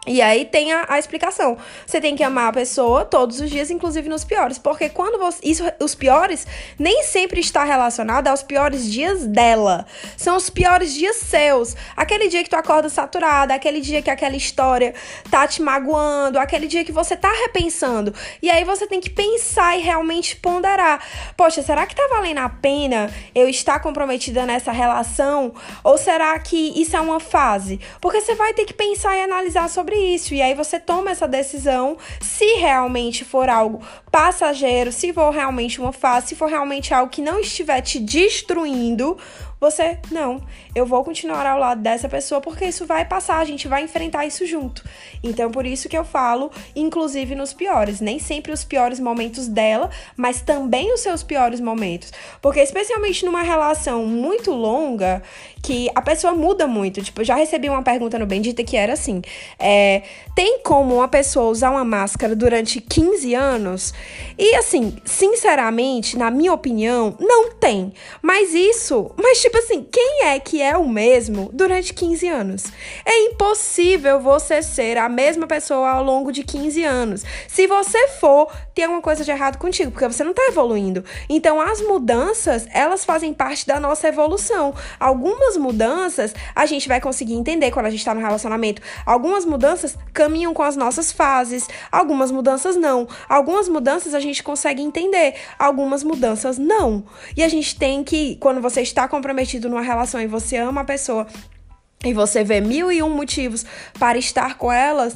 E 0.07 0.19
aí 0.19 0.45
tem 0.45 0.74
a, 0.74 0.83
a, 0.89 0.98
explicação. 0.98 1.56
Você 1.86 2.01
tem 2.01 2.15
que 2.15 2.24
amar 2.24 2.50
a 2.50 2.53
pessoa 2.53 3.06
todos 3.06 3.39
os 3.39 3.51
dias, 3.51 3.69
inclusive 3.69 4.09
nos 4.09 4.24
piores. 4.24 4.57
Porque 4.57 4.89
quando 4.89 5.19
você. 5.19 5.38
Isso, 5.44 5.63
os 5.80 5.94
piores 5.94 6.48
nem 6.80 7.03
sempre 7.03 7.39
está 7.39 7.63
relacionado 7.63 8.27
aos 8.27 8.42
piores 8.42 8.92
dias 8.92 9.27
dela. 9.27 9.86
São 10.18 10.36
os 10.36 10.50
piores 10.50 10.95
dias 10.95 11.18
seus. 11.18 11.75
Aquele 11.95 12.30
dia 12.30 12.44
que 12.44 12.50
tu 12.50 12.56
acorda 12.56 12.89
saturada, 12.89 13.53
aquele 13.53 13.80
dia 13.80 14.01
que 14.01 14.09
aquela 14.09 14.36
história 14.36 14.95
tá 15.30 15.48
te 15.48 15.62
magoando, 15.62 16.39
aquele 16.39 16.65
dia 16.65 16.83
que 16.83 16.92
você 16.92 17.15
tá 17.15 17.31
repensando. 17.31 18.12
E 18.42 18.50
aí 18.50 18.63
você 18.63 18.88
tem 18.88 19.00
que 19.00 19.09
pensar 19.09 19.77
e 19.77 19.81
realmente 19.83 20.36
ponderar. 20.36 21.00
Poxa, 21.38 21.62
será 21.62 21.86
que 21.86 21.95
tá 21.95 22.07
valendo 22.09 22.39
a 22.39 22.50
pena 22.50 23.13
eu 23.36 23.48
estar 23.48 23.80
comprometida 23.80 24.48
nessa 24.48 24.71
relação? 24.71 25.53
Ou 25.83 25.95
será 25.95 26.39
que 26.39 26.81
isso 26.81 26.98
é 26.98 27.00
uma 27.00 27.19
fase? 27.19 27.80
Porque 28.01 28.19
você 28.19 28.33
vai 28.33 28.51
ter 28.56 28.65
que 28.65 28.74
pensar 28.74 29.15
e 29.15 29.21
analisar 29.21 29.69
sobre 29.69 29.90
sobre 29.91 29.97
isso. 29.97 30.33
E 30.33 30.41
aí 30.41 30.53
você 30.53 30.79
toma 30.79 31.11
essa 31.11 31.27
decisão 31.27 31.97
se 32.21 32.45
realmente 32.55 33.25
for 33.25 33.49
algo 33.49 33.81
passageiro, 34.09 34.91
se 34.91 35.11
for 35.11 35.29
realmente 35.31 35.81
uma 35.81 35.91
fase, 35.91 36.29
se 36.29 36.35
for 36.35 36.49
realmente 36.49 36.93
algo 36.93 37.11
que 37.11 37.21
não 37.21 37.39
estiver 37.39 37.81
te 37.81 37.99
destruindo, 37.99 39.17
você, 39.61 39.99
não, 40.10 40.41
eu 40.74 40.88
vou 40.88 41.03
continuar 41.03 41.45
ao 41.45 41.60
lado 41.60 41.81
dessa 41.81 42.10
pessoa 42.10 42.41
porque 42.41 42.65
isso 42.65 42.83
vai 42.83 43.05
passar, 43.05 43.38
a 43.38 43.45
gente 43.45 43.67
vai 43.67 43.83
enfrentar 43.83 44.25
isso 44.25 44.43
junto. 44.43 44.83
Então, 45.21 45.51
por 45.51 45.67
isso 45.67 45.88
que 45.88 45.95
eu 45.95 46.03
falo, 46.03 46.50
inclusive 46.75 47.36
nos 47.36 47.53
piores, 47.53 48.01
nem 48.01 48.17
sempre 48.17 48.51
os 48.51 48.63
piores 48.63 49.00
momentos 49.00 49.48
dela, 49.48 49.91
mas 50.17 50.41
também 50.41 50.91
os 50.91 51.01
seus 51.01 51.21
piores 51.21 51.60
momentos. 51.60 52.12
Porque, 52.41 52.60
especialmente 52.60 53.24
numa 53.24 53.43
relação 53.43 54.03
muito 54.03 54.51
longa, 54.51 55.21
que 55.62 55.89
a 55.94 56.01
pessoa 56.01 56.34
muda 56.34 56.68
muito. 56.68 57.01
Tipo, 57.01 57.22
eu 57.22 57.25
já 57.25 57.36
recebi 57.36 57.70
uma 57.70 57.84
pergunta 57.84 58.18
no 58.18 58.25
Bendita 58.25 58.63
que 58.63 58.75
era 58.75 58.94
assim: 58.94 59.22
é, 59.60 60.03
tem 60.36 60.60
como 60.60 60.96
uma 60.96 61.08
pessoa 61.08 61.50
usar 61.50 61.70
uma 61.72 61.86
máscara 61.86 62.36
durante 62.36 62.82
15 62.82 63.34
anos? 63.36 63.94
E 64.38 64.56
assim, 64.56 64.96
sinceramente, 65.06 66.18
na 66.18 66.32
minha 66.32 66.53
opinião, 66.53 67.15
não 67.20 67.51
tem. 67.51 67.94
Mas 68.22 68.53
isso, 68.53 69.12
mas 69.18 69.41
tipo 69.41 69.58
assim, 69.58 69.86
quem 69.91 70.25
é 70.25 70.39
que 70.39 70.62
é 70.62 70.75
o 70.75 70.88
mesmo 70.88 71.50
durante 71.53 71.94
15 71.94 72.27
anos? 72.27 72.65
É 73.06 73.25
impossível 73.25 74.20
você 74.20 74.62
ser 74.62 74.98
a 74.98 75.08
mesma 75.08 75.48
pessoa 75.48 75.89
ao 75.89 76.03
longo 76.03 76.32
de 76.32 76.44
15 76.44 76.84
anos. 76.84 77.24
Se 77.48 77.68
você 77.68 78.08
for, 78.08 78.51
tem 78.74 78.86
alguma 78.86 79.01
coisa 79.01 79.24
de 79.24 79.32
errado 79.32 79.58
contigo, 79.58 79.91
porque 79.91 80.08
você 80.08 80.24
não 80.24 80.34
tá 80.34 80.44
evoluindo. 80.48 81.03
Então, 81.30 81.62
as 81.62 81.82
mudanças, 81.82 82.68
elas 82.74 83.06
fazem 83.06 83.34
parte 83.34 83.68
da 83.68 83.80
nossa 83.80 84.08
evolução. 84.08 84.74
Algumas 85.00 85.50
mudanças 85.58 86.34
a 86.55 86.65
gente 86.65 86.88
vai 86.88 87.00
conseguir 87.00 87.34
entender 87.34 87.72
quando 87.72 87.86
a 87.86 87.89
gente 87.89 88.03
tá 88.03 88.13
no 88.13 88.22
relacionamento. 88.22 88.81
Algumas 89.05 89.46
mudanças 89.46 89.98
caminham 90.13 90.53
com 90.53 90.63
as 90.63 90.75
nossas 90.75 91.12
fases, 91.12 91.67
algumas 91.91 92.31
mudanças 92.31 92.75
não. 92.75 93.08
Algumas 93.27 93.67
mudanças 93.67 94.13
a 94.13 94.20
gente 94.20 94.43
consegue 94.43 94.81
entender. 94.81 95.36
Algumas 95.58 96.03
mudanças 96.03 96.58
não. 96.58 97.03
E 97.36 97.43
a 97.43 97.48
gente 97.48 97.77
tem 97.77 98.03
que, 98.03 98.36
quando 98.38 98.62
você 98.62 98.81
está 98.81 99.08
comprometido 99.08 99.70
numa 99.70 99.81
relação 99.81 100.22
e 100.22 100.27
você 100.27 100.58
ama 100.58 100.81
a 100.81 100.86
pessoa, 100.86 101.27
e 102.03 102.13
você 102.13 102.43
vê 102.43 102.60
mil 102.60 102.91
e 102.91 103.03
um 103.03 103.10
motivos 103.10 103.63
para 104.00 104.17
estar 104.17 104.58
com 104.58 104.72
elas, 104.72 105.15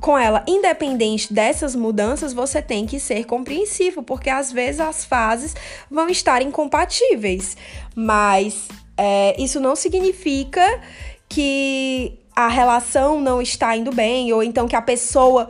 com 0.00 0.16
ela, 0.16 0.42
independente 0.48 1.32
dessas 1.32 1.76
mudanças, 1.76 2.32
você 2.32 2.62
tem 2.62 2.86
que 2.86 2.98
ser 2.98 3.26
compreensivo, 3.26 4.02
porque 4.02 4.30
às 4.30 4.50
vezes 4.50 4.80
as 4.80 5.04
fases 5.04 5.54
vão 5.90 6.08
estar 6.08 6.40
incompatíveis. 6.40 7.56
Mas 7.94 8.66
é, 9.04 9.34
isso 9.36 9.58
não 9.58 9.74
significa 9.74 10.80
que 11.28 12.20
a 12.36 12.46
relação 12.46 13.20
não 13.20 13.42
está 13.42 13.76
indo 13.76 13.90
bem, 13.90 14.32
ou 14.32 14.44
então 14.44 14.68
que 14.68 14.76
a 14.76 14.80
pessoa 14.80 15.48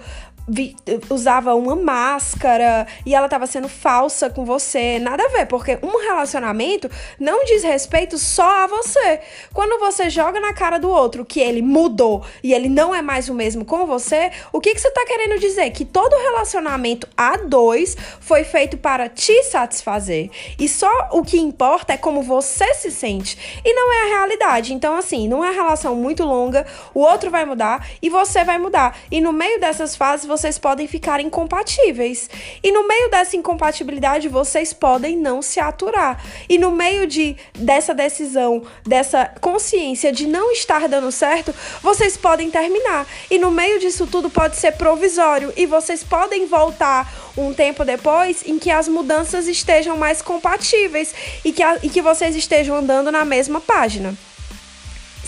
usava 1.09 1.55
uma 1.55 1.77
máscara 1.77 2.87
e 3.07 3.15
ela 3.15 3.27
estava 3.27 3.47
sendo 3.47 3.69
falsa 3.69 4.29
com 4.29 4.45
você. 4.45 4.99
Nada 4.99 5.25
a 5.25 5.29
ver, 5.29 5.47
porque 5.47 5.79
um 5.83 5.99
relacionamento 6.01 6.91
não 7.19 7.45
diz 7.45 7.63
respeito 7.63 8.19
só 8.19 8.65
a 8.65 8.67
você. 8.67 9.21
Quando 9.53 9.79
você 9.79 10.11
joga 10.11 10.41
na 10.41 10.53
cara 10.53 10.79
do 10.79 10.91
outro 10.91 11.25
que 11.25 11.41
ele 11.41 11.63
mudou 11.63 12.25
e 12.43 12.53
ele 12.53 12.69
não 12.69 12.95
é 12.95 13.01
mais 13.01 13.29
o 13.29 13.35
mesmo 13.35 13.65
com 13.65 13.87
você, 13.87 14.31
o 14.53 14.61
que, 14.61 14.75
que 14.75 14.81
você 14.81 14.89
está 14.89 15.05
querendo 15.07 15.39
dizer? 15.39 15.71
Que 15.71 15.85
todo 15.85 16.17
relacionamento 16.17 17.09
a 17.17 17.37
dois 17.37 17.97
foi 18.21 18.45
feito 18.45 18.77
para 18.77 19.09
te 19.09 19.43
satisfazer. 19.45 20.31
E 20.59 20.69
só 20.69 20.91
o 21.13 21.23
que 21.23 21.39
importa 21.39 21.93
é 21.93 21.97
como 21.97 22.23
você 22.23 22.75
se 22.75 22.91
sente. 22.91 23.61
E 23.65 23.73
não 23.75 23.93
é 23.93 24.03
a 24.03 24.19
realidade. 24.19 24.75
Então, 24.75 24.97
assim, 24.97 25.29
numa 25.29 25.51
relação 25.51 25.95
muito 25.95 26.25
longa, 26.25 26.67
o 26.95 27.01
outro 27.01 27.31
vai 27.31 27.45
mudar 27.45 27.87
e 28.01 28.09
você 28.09 28.45
vai 28.45 28.59
mudar. 28.59 28.99
E 29.11 29.21
no 29.21 29.33
meio 29.33 29.61
dessas 29.61 29.95
fases, 29.95 30.27
vocês 30.33 30.59
podem 30.59 30.87
ficar 30.87 31.21
incompatíveis. 31.21 32.29
E 32.63 32.73
no 32.73 32.89
meio 32.89 33.11
dessa 33.11 33.37
incompatibilidade, 33.37 34.29
vocês 34.29 34.73
podem 34.73 35.17
não 35.17 35.43
se 35.43 35.61
aturar. 35.61 36.25
E 36.49 36.57
no 36.59 36.71
meio 36.71 37.07
de 37.07 37.37
dessa 37.55 37.95
decisão, 37.95 38.63
dessa 38.83 39.27
consciência 39.41 40.11
de 40.11 40.27
não 40.27 40.51
estar 40.51 40.89
dando 40.89 41.13
certo, 41.13 41.55
vocês 41.83 42.17
podem 42.17 42.51
terminar. 42.51 43.07
E 43.31 43.39
no 43.39 43.51
meio 43.51 43.79
disso 43.79 44.07
tudo 44.07 44.31
pode 44.31 44.57
ser 44.57 44.73
provisório 44.73 45.53
e 45.55 45.67
vocês 45.67 46.03
podem 46.03 46.47
voltar 46.47 47.13
um 47.37 47.53
tempo 47.53 47.85
depois 47.85 48.43
em 48.47 48.59
que 48.59 48.71
as 48.71 48.89
mudanças 48.89 49.47
estejam 49.47 49.97
mais 49.97 50.23
compatíveis 50.23 51.15
e 51.45 51.53
que, 51.53 51.63
a, 51.63 51.79
e 51.83 51.91
que 51.91 52.01
vocês 52.01 52.35
estejam 52.35 52.77
andando 52.77 53.13
na 53.13 53.25
mesma 53.25 53.61
página 53.61 54.17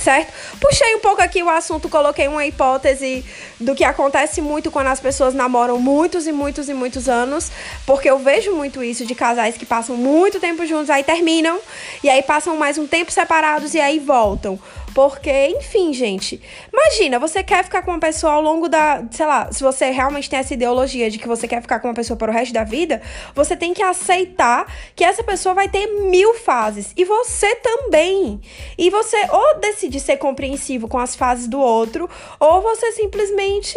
certo? 0.05 0.33
Puxei 0.61 0.95
um 0.95 1.01
pouco 1.01 1.23
aqui 1.23 1.43
o 1.43 1.49
assunto, 1.49 1.89
coloquei 1.89 2.29
uma 2.29 2.45
hipótese 2.45 3.25
do 3.59 3.75
que 3.75 3.83
acontece 3.83 4.43
muito 4.43 4.71
quando 4.71 4.89
as 4.89 5.01
pessoas 5.01 5.33
namoram 5.33 5.79
muitos 5.79 6.27
e 6.27 6.33
muitos 6.33 6.69
e 6.69 6.75
muitos 6.75 7.09
anos, 7.09 7.51
porque 7.87 8.09
eu 8.09 8.19
vejo 8.19 8.53
muito 8.55 8.85
isso 8.85 9.07
de 9.07 9.15
casais 9.15 9.57
que 9.57 9.65
passam 9.65 9.97
muito 9.97 10.39
tempo 10.39 10.67
juntos, 10.67 10.91
aí 10.91 11.03
terminam, 11.03 11.59
e 12.03 12.11
aí 12.11 12.23
passam 12.23 12.57
mais 12.57 12.77
um 12.77 12.87
tempo 12.87 13.11
separados 13.11 13.75
e 13.75 13.81
aí 13.81 13.99
voltam. 13.99 14.59
Porque, 14.95 15.49
enfim, 15.49 15.93
gente, 15.93 16.41
imagina, 16.73 17.19
você 17.19 17.43
quer 17.43 17.65
ficar 17.65 17.83
com 17.83 17.91
uma 17.91 17.99
pessoa 17.99 18.35
ao 18.35 18.41
longo 18.41 18.69
da, 18.69 19.03
sei 19.11 19.27
lá, 19.27 19.51
se 19.51 19.63
você 19.63 19.91
realmente 19.91 20.31
tem 20.31 20.39
essa 20.39 20.55
ideologia 20.55 21.11
de 21.11 21.19
que 21.19 21.27
você 21.27 21.49
quer 21.49 21.61
ficar 21.61 21.81
com 21.81 21.89
uma 21.89 21.95
pessoa 21.95 22.17
para 22.17 22.31
o 22.31 22.35
resto 22.35 22.55
da 22.55 22.63
vida, 22.63 23.03
você 23.35 23.57
tem 23.57 23.75
que 23.75 23.83
aceitar 23.83 24.73
que 24.95 25.03
essa 25.03 25.25
pessoa 25.25 25.55
vai 25.55 25.69
ter 25.69 25.87
mil 25.87 26.35
fases 26.35 26.93
e 26.97 27.05
você 27.05 27.57
também. 27.57 28.41
E 28.79 28.89
você 28.89 29.17
ou 29.31 29.59
decide 29.59 29.99
ser 29.99 30.17
compreensivo 30.17 30.87
com 30.87 30.99
as 30.99 31.17
fases 31.17 31.49
do 31.49 31.59
outro, 31.59 32.09
ou 32.39 32.63
você 32.63 32.93
simplesmente 32.93 33.77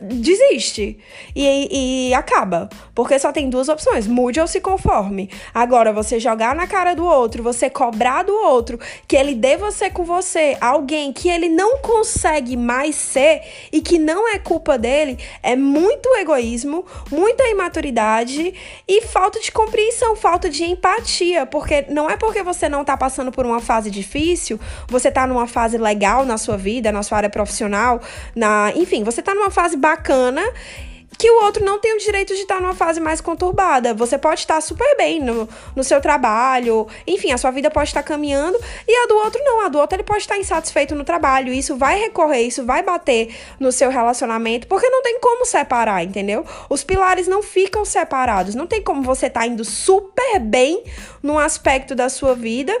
desiste 0.00 0.98
e, 1.36 2.08
e 2.08 2.14
acaba. 2.14 2.68
Porque 2.94 3.18
só 3.18 3.32
tem 3.32 3.50
duas 3.50 3.68
opções: 3.68 4.06
mude 4.06 4.40
ou 4.40 4.46
se 4.46 4.60
conforme. 4.60 5.28
Agora, 5.52 5.92
você 5.92 6.18
jogar 6.18 6.54
na 6.54 6.66
cara 6.66 6.94
do 6.94 7.04
outro, 7.04 7.42
você 7.42 7.68
cobrar 7.68 8.22
do 8.22 8.34
outro 8.34 8.78
que 9.06 9.16
ele 9.16 9.34
dê 9.34 9.56
você 9.56 9.90
com 9.90 10.04
você, 10.04 10.56
alguém 10.60 11.12
que 11.12 11.28
ele 11.28 11.48
não 11.48 11.78
consegue 11.78 12.56
mais 12.56 12.96
ser 12.96 13.42
e 13.72 13.80
que 13.80 13.98
não 13.98 14.28
é 14.28 14.38
culpa 14.38 14.78
dele, 14.78 15.18
é 15.42 15.54
muito 15.54 16.08
egoísmo, 16.16 16.84
muita 17.10 17.46
imaturidade 17.48 18.54
e 18.88 19.02
falta 19.02 19.38
de 19.40 19.52
compreensão, 19.52 20.16
falta 20.16 20.48
de 20.48 20.64
empatia. 20.64 21.44
Porque 21.44 21.84
não 21.88 22.08
é 22.08 22.16
porque 22.16 22.42
você 22.42 22.68
não 22.68 22.84
tá 22.84 22.96
passando 22.96 23.30
por 23.30 23.44
uma 23.44 23.60
fase 23.60 23.90
difícil, 23.90 24.58
você 24.88 25.10
tá 25.10 25.26
numa 25.26 25.46
fase 25.46 25.76
legal 25.76 26.24
na 26.24 26.38
sua 26.38 26.56
vida, 26.56 26.90
na 26.90 27.02
sua 27.02 27.18
área 27.18 27.30
profissional, 27.30 28.00
na, 28.34 28.72
enfim, 28.74 29.04
você 29.04 29.20
tá 29.20 29.34
numa 29.34 29.50
fase 29.50 29.76
bacana 29.76 29.89
que 31.20 31.30
o 31.30 31.44
outro 31.44 31.62
não 31.62 31.78
tem 31.78 31.94
o 31.94 31.98
direito 31.98 32.34
de 32.34 32.40
estar 32.40 32.62
numa 32.62 32.74
fase 32.74 32.98
mais 32.98 33.20
conturbada. 33.20 33.92
Você 33.92 34.16
pode 34.16 34.40
estar 34.40 34.58
super 34.62 34.96
bem 34.96 35.20
no, 35.20 35.46
no 35.76 35.84
seu 35.84 36.00
trabalho, 36.00 36.88
enfim, 37.06 37.30
a 37.30 37.36
sua 37.36 37.50
vida 37.50 37.70
pode 37.70 37.90
estar 37.90 38.02
caminhando, 38.02 38.58
e 38.88 39.04
a 39.04 39.06
do 39.06 39.16
outro 39.16 39.38
não. 39.44 39.60
A 39.60 39.68
do 39.68 39.78
outro 39.78 39.96
ele 39.96 40.02
pode 40.02 40.20
estar 40.20 40.38
insatisfeito 40.38 40.94
no 40.94 41.04
trabalho. 41.04 41.52
Isso 41.52 41.76
vai 41.76 41.98
recorrer, 41.98 42.40
isso 42.44 42.64
vai 42.64 42.82
bater 42.82 43.36
no 43.60 43.70
seu 43.70 43.90
relacionamento, 43.90 44.66
porque 44.66 44.88
não 44.88 45.02
tem 45.02 45.20
como 45.20 45.44
separar, 45.44 46.02
entendeu? 46.02 46.42
Os 46.70 46.82
pilares 46.82 47.28
não 47.28 47.42
ficam 47.42 47.84
separados. 47.84 48.54
Não 48.54 48.66
tem 48.66 48.80
como 48.80 49.02
você 49.02 49.26
estar 49.26 49.40
tá 49.40 49.46
indo 49.46 49.62
super 49.62 50.40
bem 50.40 50.82
num 51.22 51.38
aspecto 51.38 51.94
da 51.94 52.08
sua 52.08 52.34
vida 52.34 52.72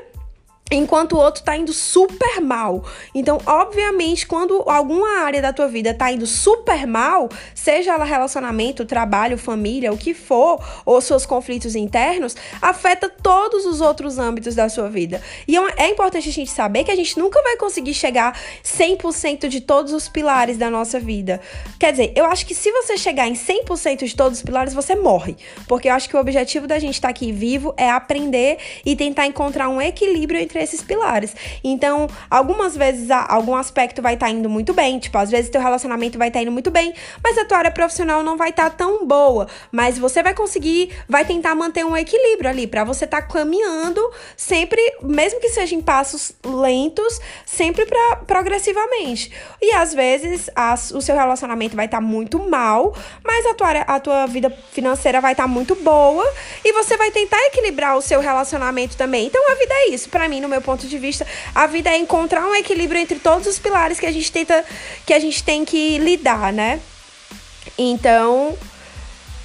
enquanto 0.70 1.14
o 1.14 1.18
outro 1.18 1.42
tá 1.42 1.56
indo 1.56 1.72
super 1.72 2.40
mal. 2.40 2.84
Então, 3.14 3.38
obviamente, 3.44 4.26
quando 4.26 4.62
alguma 4.66 5.20
área 5.20 5.42
da 5.42 5.52
tua 5.52 5.66
vida 5.66 5.92
tá 5.92 6.12
indo 6.12 6.26
super 6.26 6.86
mal, 6.86 7.28
seja 7.54 7.92
ela 7.92 8.04
relacionamento, 8.04 8.84
trabalho, 8.84 9.36
família, 9.36 9.92
o 9.92 9.98
que 9.98 10.14
for, 10.14 10.62
ou 10.84 11.00
seus 11.00 11.26
conflitos 11.26 11.74
internos, 11.74 12.36
afeta 12.62 13.08
todos 13.08 13.66
os 13.66 13.80
outros 13.80 14.18
âmbitos 14.18 14.54
da 14.54 14.68
sua 14.68 14.88
vida. 14.88 15.20
E 15.48 15.56
é, 15.56 15.60
é 15.76 15.88
importante 15.90 16.28
a 16.28 16.32
gente 16.32 16.50
saber 16.50 16.84
que 16.84 16.90
a 16.90 16.96
gente 16.96 17.18
nunca 17.18 17.42
vai 17.42 17.56
conseguir 17.56 17.94
chegar 17.94 18.38
100% 18.64 19.48
de 19.48 19.60
todos 19.60 19.92
os 19.92 20.08
pilares 20.08 20.56
da 20.56 20.70
nossa 20.70 21.00
vida. 21.00 21.40
Quer 21.78 21.90
dizer, 21.92 22.12
eu 22.14 22.24
acho 22.24 22.46
que 22.46 22.54
se 22.54 22.70
você 22.70 22.96
chegar 22.96 23.26
em 23.26 23.34
100% 23.34 24.04
de 24.04 24.14
todos 24.14 24.38
os 24.38 24.44
pilares, 24.44 24.72
você 24.72 24.94
morre. 24.94 25.36
Porque 25.66 25.88
eu 25.88 25.94
acho 25.94 26.08
que 26.08 26.16
o 26.16 26.20
objetivo 26.20 26.66
da 26.66 26.78
gente 26.78 26.94
estar 26.94 27.08
tá 27.08 27.10
aqui 27.10 27.32
vivo 27.32 27.74
é 27.76 27.90
aprender 27.90 28.58
e 28.84 28.94
tentar 28.94 29.26
encontrar 29.26 29.68
um 29.68 29.80
equilíbrio 29.80 30.40
entre 30.40 30.59
esses 30.62 30.82
pilares. 30.82 31.34
Então, 31.62 32.08
algumas 32.30 32.76
vezes 32.76 33.10
algum 33.10 33.54
aspecto 33.54 34.02
vai 34.02 34.14
estar 34.14 34.26
tá 34.26 34.32
indo 34.32 34.48
muito 34.48 34.72
bem, 34.72 34.98
tipo, 34.98 35.16
às 35.18 35.30
vezes 35.30 35.50
teu 35.50 35.60
relacionamento 35.60 36.18
vai 36.18 36.28
estar 36.28 36.40
tá 36.40 36.42
indo 36.42 36.52
muito 36.52 36.70
bem, 36.70 36.94
mas 37.22 37.38
a 37.38 37.44
tua 37.44 37.58
área 37.58 37.70
profissional 37.70 38.22
não 38.22 38.36
vai 38.36 38.50
estar 38.50 38.70
tá 38.70 38.76
tão 38.76 39.06
boa, 39.06 39.46
mas 39.70 39.98
você 39.98 40.22
vai 40.22 40.34
conseguir, 40.34 40.90
vai 41.08 41.24
tentar 41.24 41.54
manter 41.54 41.84
um 41.84 41.96
equilíbrio 41.96 42.50
ali 42.50 42.66
para 42.66 42.84
você 42.84 43.04
estar 43.04 43.22
tá 43.22 43.26
caminhando 43.26 44.00
sempre, 44.36 44.80
mesmo 45.02 45.40
que 45.40 45.48
seja 45.48 45.74
em 45.74 45.80
passos 45.80 46.32
lentos, 46.44 47.20
sempre 47.46 47.86
para 47.86 48.16
progressivamente. 48.26 49.32
E 49.60 49.72
às 49.72 49.94
vezes 49.94 50.50
as, 50.54 50.90
o 50.90 51.00
seu 51.00 51.16
relacionamento 51.16 51.76
vai 51.76 51.86
estar 51.86 51.98
tá 51.98 52.02
muito 52.02 52.38
mal, 52.38 52.94
mas 53.24 53.46
a 53.46 53.54
tua, 53.54 53.66
área, 53.68 53.82
a 53.82 54.00
tua 54.00 54.26
vida 54.26 54.50
financeira 54.72 55.20
vai 55.20 55.32
estar 55.32 55.44
tá 55.44 55.48
muito 55.48 55.74
boa 55.76 56.24
e 56.64 56.72
você 56.72 56.96
vai 56.96 57.10
tentar 57.10 57.38
equilibrar 57.46 57.96
o 57.96 58.02
seu 58.02 58.20
relacionamento 58.20 58.96
também. 58.96 59.26
Então 59.26 59.50
a 59.50 59.54
vida 59.54 59.74
é 59.74 59.88
isso, 59.90 60.08
para 60.08 60.28
mim, 60.28 60.40
no 60.40 60.48
meu 60.50 60.60
ponto 60.60 60.86
de 60.86 60.98
vista, 60.98 61.26
a 61.54 61.66
vida 61.66 61.88
é 61.88 61.96
encontrar 61.96 62.46
um 62.46 62.54
equilíbrio 62.54 63.00
entre 63.00 63.18
todos 63.18 63.46
os 63.46 63.58
pilares 63.58 63.98
que 63.98 64.06
a 64.06 64.12
gente 64.12 64.30
tenta, 64.30 64.64
que 65.06 65.14
a 65.14 65.18
gente 65.18 65.42
tem 65.42 65.64
que 65.64 65.98
lidar, 65.98 66.52
né? 66.52 66.80
Então, 67.78 68.56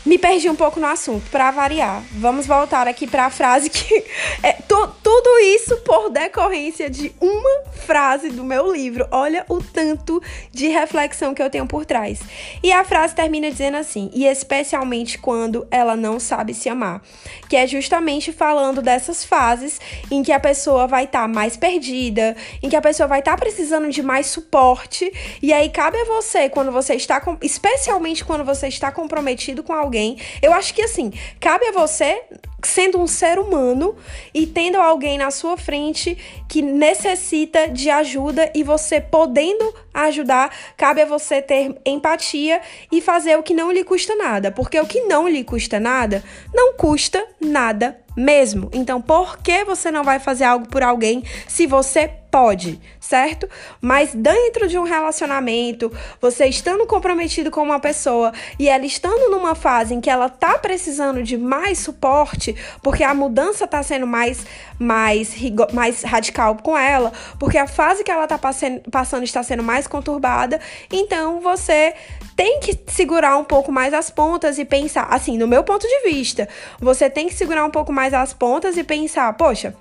me 0.06 0.20
perdi 0.20 0.48
um 0.48 0.56
pouco 0.56 0.80
no 0.80 0.86
assunto, 0.86 1.30
para 1.32 1.50
variar. 1.50 2.04
Vamos 2.12 2.46
voltar 2.46 2.88
aqui 2.88 3.08
para 3.08 3.26
a 3.26 3.30
frase 3.32 3.72
que 3.72 4.06
é 4.44 4.54
tu, 4.54 4.88
tudo 5.02 5.40
isso 5.40 5.78
por 5.78 6.12
decorrência 6.12 6.90
de 6.90 7.12
uma 7.20 7.64
frase 7.86 8.30
do 8.30 8.44
meu 8.44 8.72
livro. 8.72 9.08
Olha 9.10 9.44
o 9.50 9.62
tanto 9.64 10.22
de 10.52 10.68
reflexão 10.68 11.34
que 11.34 11.42
eu 11.42 11.50
tenho 11.50 11.66
por 11.66 11.86
trás. 11.86 12.20
E 12.62 12.72
a 12.72 12.84
frase 12.84 13.16
termina 13.16 13.50
dizendo 13.50 13.78
assim: 13.78 14.12
"E 14.14 14.26
especialmente 14.28 15.18
quando 15.18 15.68
ela 15.72 15.96
não 15.96 16.20
sabe 16.20 16.54
se 16.54 16.70
amar", 16.70 17.02
que 17.50 17.56
é 17.56 17.66
justamente 17.66 18.32
falando 18.32 18.84
dessas 18.84 19.26
fases 19.26 19.82
em 20.12 20.22
que 20.22 20.32
a 20.32 20.40
pessoa 20.40 20.86
vai 20.86 21.06
estar 21.06 21.24
tá 21.24 21.28
mais 21.28 21.58
perdida, 21.58 22.36
em 22.62 22.70
que 22.70 22.76
a 22.76 22.82
pessoa 22.82 23.08
vai 23.08 23.20
estar 23.20 23.32
tá 23.32 23.38
precisando 23.38 23.90
de 23.90 24.04
mais 24.04 24.28
suporte, 24.28 25.12
e 25.42 25.52
aí 25.52 25.70
cabe 25.70 25.98
a 25.98 26.06
você 26.06 26.48
quando 26.48 26.72
você 26.72 26.94
está 26.94 27.20
com, 27.20 27.38
especialmente 27.42 28.24
quando 28.24 28.44
você 28.44 28.68
está 28.68 28.92
comprometido 28.92 29.64
com 29.64 29.74
alguém 29.74 29.95
alguém. 29.96 30.18
Eu 30.42 30.54
acho 30.54 30.74
que 30.74 30.82
assim, 30.82 31.12
cabe 31.40 31.66
a 31.68 31.72
você 31.72 32.22
sendo 32.62 33.00
um 33.00 33.06
ser 33.06 33.38
humano 33.38 33.96
e 34.34 34.48
tendo 34.48 34.78
alguém 34.78 35.18
na 35.18 35.30
sua 35.30 35.56
frente 35.56 36.18
que 36.50 36.62
necessita 36.62 37.70
de 37.70 37.90
ajuda 37.90 38.52
e 38.56 38.64
você 38.64 39.00
podendo 39.00 39.74
ajudar, 39.94 40.52
cabe 40.75 41.02
a 41.02 41.06
você 41.06 41.42
ter 41.42 41.80
empatia 41.86 42.60
e 42.92 43.02
fazer 43.02 43.38
o 43.38 43.44
que 43.44 43.54
não 43.54 43.72
lhe 43.72 43.84
custa 43.84 44.16
nada, 44.16 44.52
porque 44.52 44.80
o 44.80 44.88
que 44.88 45.02
não 45.02 45.28
lhe 45.28 45.44
custa 45.44 45.80
nada 45.80 46.24
não 46.54 46.74
custa 46.74 47.24
nada 47.40 48.00
mesmo. 48.18 48.70
Então, 48.74 49.02
por 49.02 49.38
que 49.38 49.64
você 49.64 49.92
não 49.92 50.04
vai 50.04 50.20
fazer 50.20 50.46
algo 50.46 50.68
por 50.68 50.82
alguém 50.82 51.24
se 51.48 51.68
você 51.68 52.10
pode, 52.36 52.82
certo? 53.00 53.48
Mas 53.80 54.13
dentro 54.13 54.68
de 54.68 54.77
um 54.77 54.84
relacionamento, 54.84 55.89
você 56.20 56.48
estando 56.48 56.86
comprometido 56.86 57.50
com 57.50 57.62
uma 57.62 57.80
pessoa 57.80 58.34
e 58.60 58.68
ela 58.68 58.86
estando 58.86 59.32
numa 59.32 59.56
fase 59.56 59.94
em 59.94 60.01
que 60.01 60.10
ela 60.10 60.27
tá 60.27 60.58
precisando 60.58 61.24
de 61.24 61.38
mais 61.38 61.80
suporte, 61.80 62.54
porque 62.84 63.06
a 63.06 63.13
mudança 63.13 63.65
tá 63.65 63.82
sendo 63.82 64.06
mais 64.06 64.46
mais 64.77 65.34
mais 65.72 66.04
radical 66.04 66.58
com 66.62 66.77
ela, 66.77 67.13
porque 67.39 67.58
a 67.58 67.68
fase 67.68 68.04
que 68.04 68.12
ela 68.12 68.27
tá 68.27 68.38
passando, 68.38 68.82
passando 68.92 69.24
está 69.24 69.42
sendo 69.42 69.63
mais 69.63 69.88
conturbada, 69.88 70.60
então 70.92 71.39
você 71.39 71.94
tem 72.36 72.60
que 72.60 72.77
segurar 72.88 73.38
um 73.38 73.46
pouco 73.46 73.72
mais 73.72 73.94
as 73.94 74.10
pontas 74.10 74.60
e 74.60 74.65
pensar, 74.65 75.08
assim, 75.10 75.38
no 75.38 75.48
meu 75.48 75.63
ponto 75.63 75.88
de 75.88 76.10
vista, 76.10 76.50
você 76.82 77.10
tem 77.10 77.30
que 77.30 77.34
segurar 77.34 77.63
um 77.63 77.72
pouco 77.72 77.94
mais 77.94 78.13
as 78.13 78.34
pontas 78.34 78.75
e 78.75 78.84
pensar, 78.84 79.32
poxa, 79.38 79.74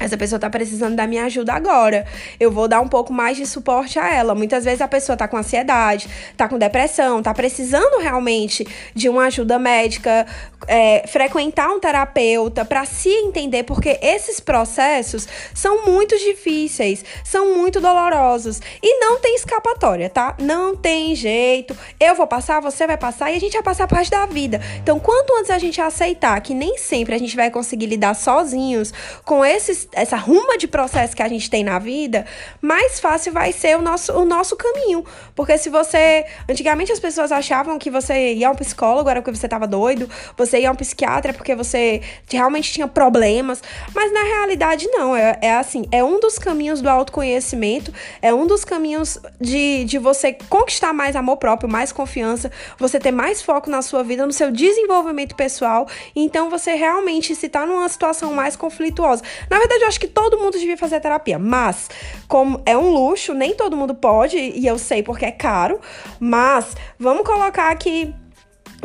essa 0.00 0.16
pessoa 0.16 0.40
tá 0.40 0.50
precisando 0.50 0.96
da 0.96 1.06
minha 1.06 1.24
ajuda 1.24 1.52
agora. 1.52 2.04
Eu 2.40 2.50
vou 2.50 2.66
dar 2.66 2.80
um 2.80 2.88
pouco 2.88 3.12
mais 3.12 3.36
de 3.36 3.46
suporte 3.46 3.96
a 3.98 4.12
ela. 4.12 4.34
Muitas 4.34 4.64
vezes 4.64 4.80
a 4.80 4.88
pessoa 4.88 5.16
tá 5.16 5.28
com 5.28 5.36
ansiedade, 5.36 6.08
tá 6.36 6.48
com 6.48 6.58
depressão, 6.58 7.22
tá 7.22 7.32
precisando 7.32 8.00
realmente 8.00 8.66
de 8.92 9.08
uma 9.08 9.26
ajuda 9.26 9.56
médica, 9.56 10.26
é, 10.66 11.06
frequentar 11.06 11.68
um 11.68 11.78
terapeuta 11.78 12.64
para 12.64 12.84
se 12.84 13.08
entender, 13.08 13.62
porque 13.62 13.98
esses 14.02 14.40
processos 14.40 15.28
são 15.54 15.84
muito 15.86 16.18
difíceis, 16.18 17.04
são 17.22 17.54
muito 17.54 17.80
dolorosos 17.80 18.60
e 18.82 18.98
não 18.98 19.20
tem 19.20 19.36
escapatória, 19.36 20.10
tá? 20.10 20.34
Não 20.40 20.74
tem 20.74 21.14
jeito. 21.14 21.76
Eu 22.00 22.16
vou 22.16 22.26
passar, 22.26 22.60
você 22.60 22.84
vai 22.86 22.96
passar 22.96 23.30
e 23.30 23.36
a 23.36 23.40
gente 23.40 23.52
vai 23.52 23.62
passar 23.62 23.86
parte 23.86 24.10
da 24.10 24.26
vida. 24.26 24.60
Então, 24.82 24.98
quanto 24.98 25.34
antes 25.38 25.50
a 25.50 25.58
gente 25.58 25.80
aceitar 25.80 26.40
que 26.40 26.52
nem 26.52 26.78
sempre 26.78 27.14
a 27.14 27.18
gente 27.18 27.36
vai 27.36 27.50
conseguir 27.50 27.86
lidar 27.86 28.14
sozinhos 28.14 28.92
com 29.24 29.44
esses, 29.44 29.83
essa 29.92 30.16
ruma 30.16 30.56
de 30.56 30.66
processo 30.66 31.14
que 31.14 31.22
a 31.22 31.28
gente 31.28 31.50
tem 31.50 31.62
na 31.62 31.78
vida, 31.78 32.24
mais 32.60 33.00
fácil 33.00 33.32
vai 33.32 33.52
ser 33.52 33.76
o 33.76 33.82
nosso, 33.82 34.12
o 34.12 34.24
nosso 34.24 34.56
caminho. 34.56 35.04
Porque 35.34 35.58
se 35.58 35.68
você. 35.68 36.24
Antigamente 36.48 36.92
as 36.92 37.00
pessoas 37.00 37.32
achavam 37.32 37.78
que 37.78 37.90
você 37.90 38.34
ia 38.34 38.48
ao 38.48 38.54
psicólogo, 38.54 39.10
era 39.10 39.20
porque 39.20 39.36
você 39.36 39.46
estava 39.46 39.66
doido, 39.66 40.08
você 40.36 40.54
você 40.54 40.60
ia 40.60 40.68
a 40.68 40.72
um 40.72 40.76
psiquiatra 40.76 41.32
porque 41.32 41.54
você 41.54 42.00
realmente 42.30 42.72
tinha 42.72 42.86
problemas, 42.86 43.62
mas 43.94 44.12
na 44.12 44.22
realidade 44.22 44.86
não, 44.88 45.16
é, 45.16 45.38
é 45.40 45.54
assim, 45.54 45.86
é 45.90 46.04
um 46.04 46.20
dos 46.20 46.38
caminhos 46.38 46.80
do 46.80 46.88
autoconhecimento, 46.88 47.92
é 48.22 48.32
um 48.32 48.46
dos 48.46 48.64
caminhos 48.64 49.18
de, 49.40 49.84
de 49.84 49.98
você 49.98 50.32
conquistar 50.48 50.92
mais 50.92 51.16
amor 51.16 51.38
próprio, 51.38 51.68
mais 51.68 51.90
confiança, 51.90 52.50
você 52.78 53.00
ter 53.00 53.10
mais 53.10 53.42
foco 53.42 53.68
na 53.68 53.82
sua 53.82 54.02
vida, 54.02 54.24
no 54.24 54.32
seu 54.32 54.52
desenvolvimento 54.52 55.34
pessoal, 55.34 55.88
então 56.14 56.48
você 56.48 56.74
realmente 56.74 57.34
se 57.34 57.48
tá 57.48 57.66
numa 57.66 57.88
situação 57.88 58.32
mais 58.32 58.54
conflituosa. 58.54 59.22
Na 59.50 59.58
verdade, 59.58 59.73
eu 59.82 59.88
acho 59.88 60.00
que 60.00 60.08
todo 60.08 60.38
mundo 60.38 60.58
devia 60.58 60.76
fazer 60.76 61.00
terapia, 61.00 61.38
mas 61.38 61.88
como 62.28 62.60
é 62.66 62.76
um 62.76 62.90
luxo, 62.90 63.34
nem 63.34 63.54
todo 63.54 63.76
mundo 63.76 63.94
pode, 63.94 64.36
e 64.36 64.66
eu 64.66 64.78
sei 64.78 65.02
porque 65.02 65.24
é 65.24 65.32
caro, 65.32 65.80
mas 66.18 66.74
vamos 66.98 67.24
colocar 67.24 67.70
aqui 67.70 68.14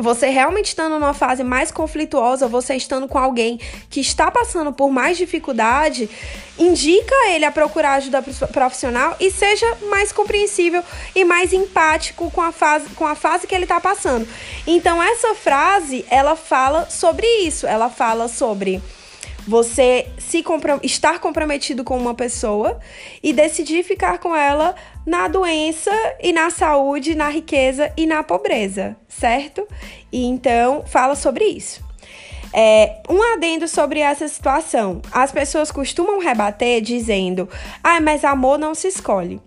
você 0.00 0.28
realmente 0.28 0.68
estando 0.68 0.98
numa 0.98 1.12
fase 1.12 1.44
mais 1.44 1.70
conflituosa, 1.70 2.48
você 2.48 2.74
estando 2.74 3.06
com 3.06 3.18
alguém 3.18 3.60
que 3.90 4.00
está 4.00 4.30
passando 4.30 4.72
por 4.72 4.90
mais 4.90 5.18
dificuldade, 5.18 6.08
indica 6.58 7.14
ele 7.28 7.44
a 7.44 7.52
procurar 7.52 7.94
ajuda 7.94 8.22
profissional 8.22 9.16
e 9.20 9.30
seja 9.30 9.66
mais 9.90 10.10
compreensível 10.12 10.82
e 11.14 11.24
mais 11.24 11.52
empático 11.52 12.30
com 12.30 12.40
a 12.40 12.52
fase, 12.52 12.88
com 12.90 13.06
a 13.06 13.14
fase 13.14 13.46
que 13.46 13.54
ele 13.54 13.64
está 13.64 13.80
passando. 13.80 14.26
Então 14.66 15.02
essa 15.02 15.34
frase, 15.34 16.04
ela 16.08 16.34
fala 16.34 16.88
sobre 16.88 17.26
isso, 17.44 17.66
ela 17.66 17.90
fala 17.90 18.26
sobre 18.28 18.80
você 19.50 20.06
se 20.16 20.44
estar 20.84 21.18
comprometido 21.18 21.82
com 21.82 21.98
uma 21.98 22.14
pessoa 22.14 22.78
e 23.20 23.32
decidir 23.32 23.82
ficar 23.82 24.18
com 24.18 24.34
ela 24.34 24.76
na 25.04 25.26
doença 25.26 25.90
e 26.22 26.32
na 26.32 26.50
saúde, 26.50 27.16
na 27.16 27.28
riqueza 27.28 27.92
e 27.96 28.06
na 28.06 28.22
pobreza, 28.22 28.96
certo? 29.08 29.66
E 30.12 30.24
então 30.24 30.84
fala 30.86 31.16
sobre 31.16 31.46
isso. 31.46 31.82
É, 32.52 33.02
um 33.08 33.20
adendo 33.32 33.66
sobre 33.66 33.98
essa 33.98 34.28
situação. 34.28 35.02
As 35.10 35.32
pessoas 35.32 35.72
costumam 35.72 36.20
rebater 36.20 36.80
dizendo: 36.80 37.48
ah, 37.82 38.00
mas 38.00 38.24
amor 38.24 38.56
não 38.56 38.72
se 38.72 38.86
escolhe. 38.86 39.40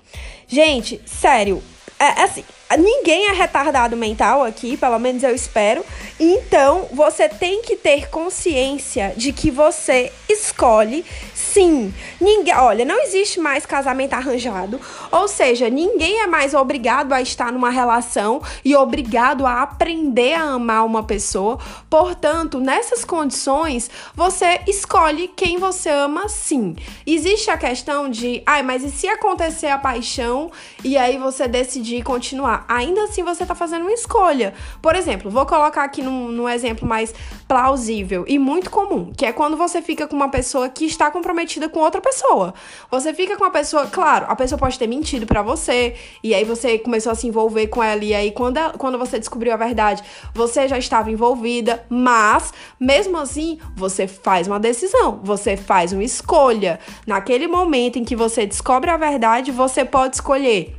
Gente, 0.48 1.01
sério, 1.05 1.63
é, 1.98 2.05
é 2.05 2.24
assim, 2.24 2.43
ninguém 2.77 3.29
é 3.29 3.32
retardado 3.32 3.96
mental 3.96 4.43
aqui, 4.43 4.77
pelo 4.77 4.98
menos 5.00 5.24
eu 5.24 5.34
espero. 5.34 5.84
Então, 6.20 6.88
você 6.91 7.27
tem 7.29 7.62
que 7.62 7.75
ter 7.75 8.10
consciência 8.10 9.13
de 9.15 9.32
que 9.34 9.51
você 9.51 10.12
escolhe 10.29 11.05
sim. 11.34 11.93
Ninguém, 12.20 12.55
olha, 12.55 12.86
não 12.86 13.00
existe 13.03 13.39
mais 13.39 13.65
casamento 13.65 14.13
arranjado, 14.13 14.79
ou 15.12 15.27
seja, 15.27 15.70
ninguém 15.70 16.22
é 16.22 16.27
mais 16.27 16.53
obrigado 16.53 17.13
a 17.13 17.22
estar 17.22 17.51
numa 17.51 17.70
relação 17.70 18.41
e 18.65 18.75
obrigado 18.75 19.46
a 19.46 19.62
aprender 19.62 20.34
a 20.34 20.43
amar 20.43 20.86
uma 20.86 21.03
pessoa. 21.03 21.60
Portanto, 21.89 22.60
nessas 22.60 23.05
condições, 23.05 23.89
você 24.15 24.62
escolhe 24.67 25.27
quem 25.27 25.58
você 25.58 25.89
ama 25.89 26.27
sim. 26.27 26.75
Existe 27.05 27.51
a 27.51 27.58
questão 27.58 28.10
de, 28.10 28.41
ai, 28.46 28.63
mas 28.63 28.84
e 28.84 28.89
se 28.89 29.08
acontecer 29.08 29.67
a 29.67 29.77
paixão 29.77 30.52
e 30.84 30.97
aí 30.97 31.17
você 31.17 31.47
decidir 31.47 32.04
continuar? 32.04 32.53
Ainda 32.68 33.04
assim 33.04 33.24
você 33.24 33.46
tá 33.46 33.56
fazendo 33.56 33.82
uma 33.84 33.94
escolha. 33.94 34.54
Por 34.82 34.96
exemplo, 34.96 35.30
vou 35.30 35.46
colocar 35.46 35.84
aqui 35.84 36.02
num, 36.02 36.30
num 36.30 36.48
exemplo 36.48 36.88
mais 36.88 37.13
plausível 37.48 38.26
e 38.28 38.38
muito 38.38 38.70
comum, 38.70 39.12
que 39.16 39.26
é 39.26 39.32
quando 39.32 39.58
você 39.58 39.82
fica 39.82 40.08
com 40.08 40.16
uma 40.16 40.30
pessoa 40.30 40.70
que 40.70 40.86
está 40.86 41.10
comprometida 41.12 41.70
com 41.70 41.80
outra 41.80 42.02
pessoa. 42.02 42.54
Você 42.89 43.13
fica 43.13 43.38
com 43.38 43.46
a 43.46 43.50
pessoa, 43.50 43.88
claro, 43.88 44.26
a 44.30 44.36
pessoa 44.36 44.58
pode 44.58 44.78
ter 44.78 44.88
mentido 44.88 45.26
para 45.26 45.42
você, 45.42 45.96
e 46.24 46.34
aí 46.34 46.44
você 46.44 46.78
começou 46.78 47.12
a 47.12 47.16
se 47.16 47.28
envolver 47.28 47.68
com 47.68 47.82
ela, 47.82 48.04
e 48.04 48.13
aí 48.13 48.32
quando, 48.32 48.58
ela, 48.58 48.74
quando 48.74 48.98
você 48.98 49.20
descobriu 49.20 49.54
a 49.54 49.58
verdade, 49.58 50.04
você 50.34 50.68
já 50.68 50.78
estava 50.78 51.12
envolvida, 51.12 51.86
mas 51.89 52.54
mesmo 52.80 53.18
assim, 53.18 53.60
você 53.76 54.08
faz 54.08 54.48
uma 54.48 54.60
decisão, 54.60 55.20
você 55.24 55.56
faz 55.56 55.94
uma 55.94 56.04
escolha. 56.04 56.80
Naquele 57.06 57.48
momento 57.48 57.98
em 57.98 58.04
que 58.04 58.16
você 58.16 58.46
descobre 58.46 58.89
a 58.89 58.98
verdade, 58.98 59.52
você 59.52 59.86
pode 59.86 60.16
escolher 60.16 60.76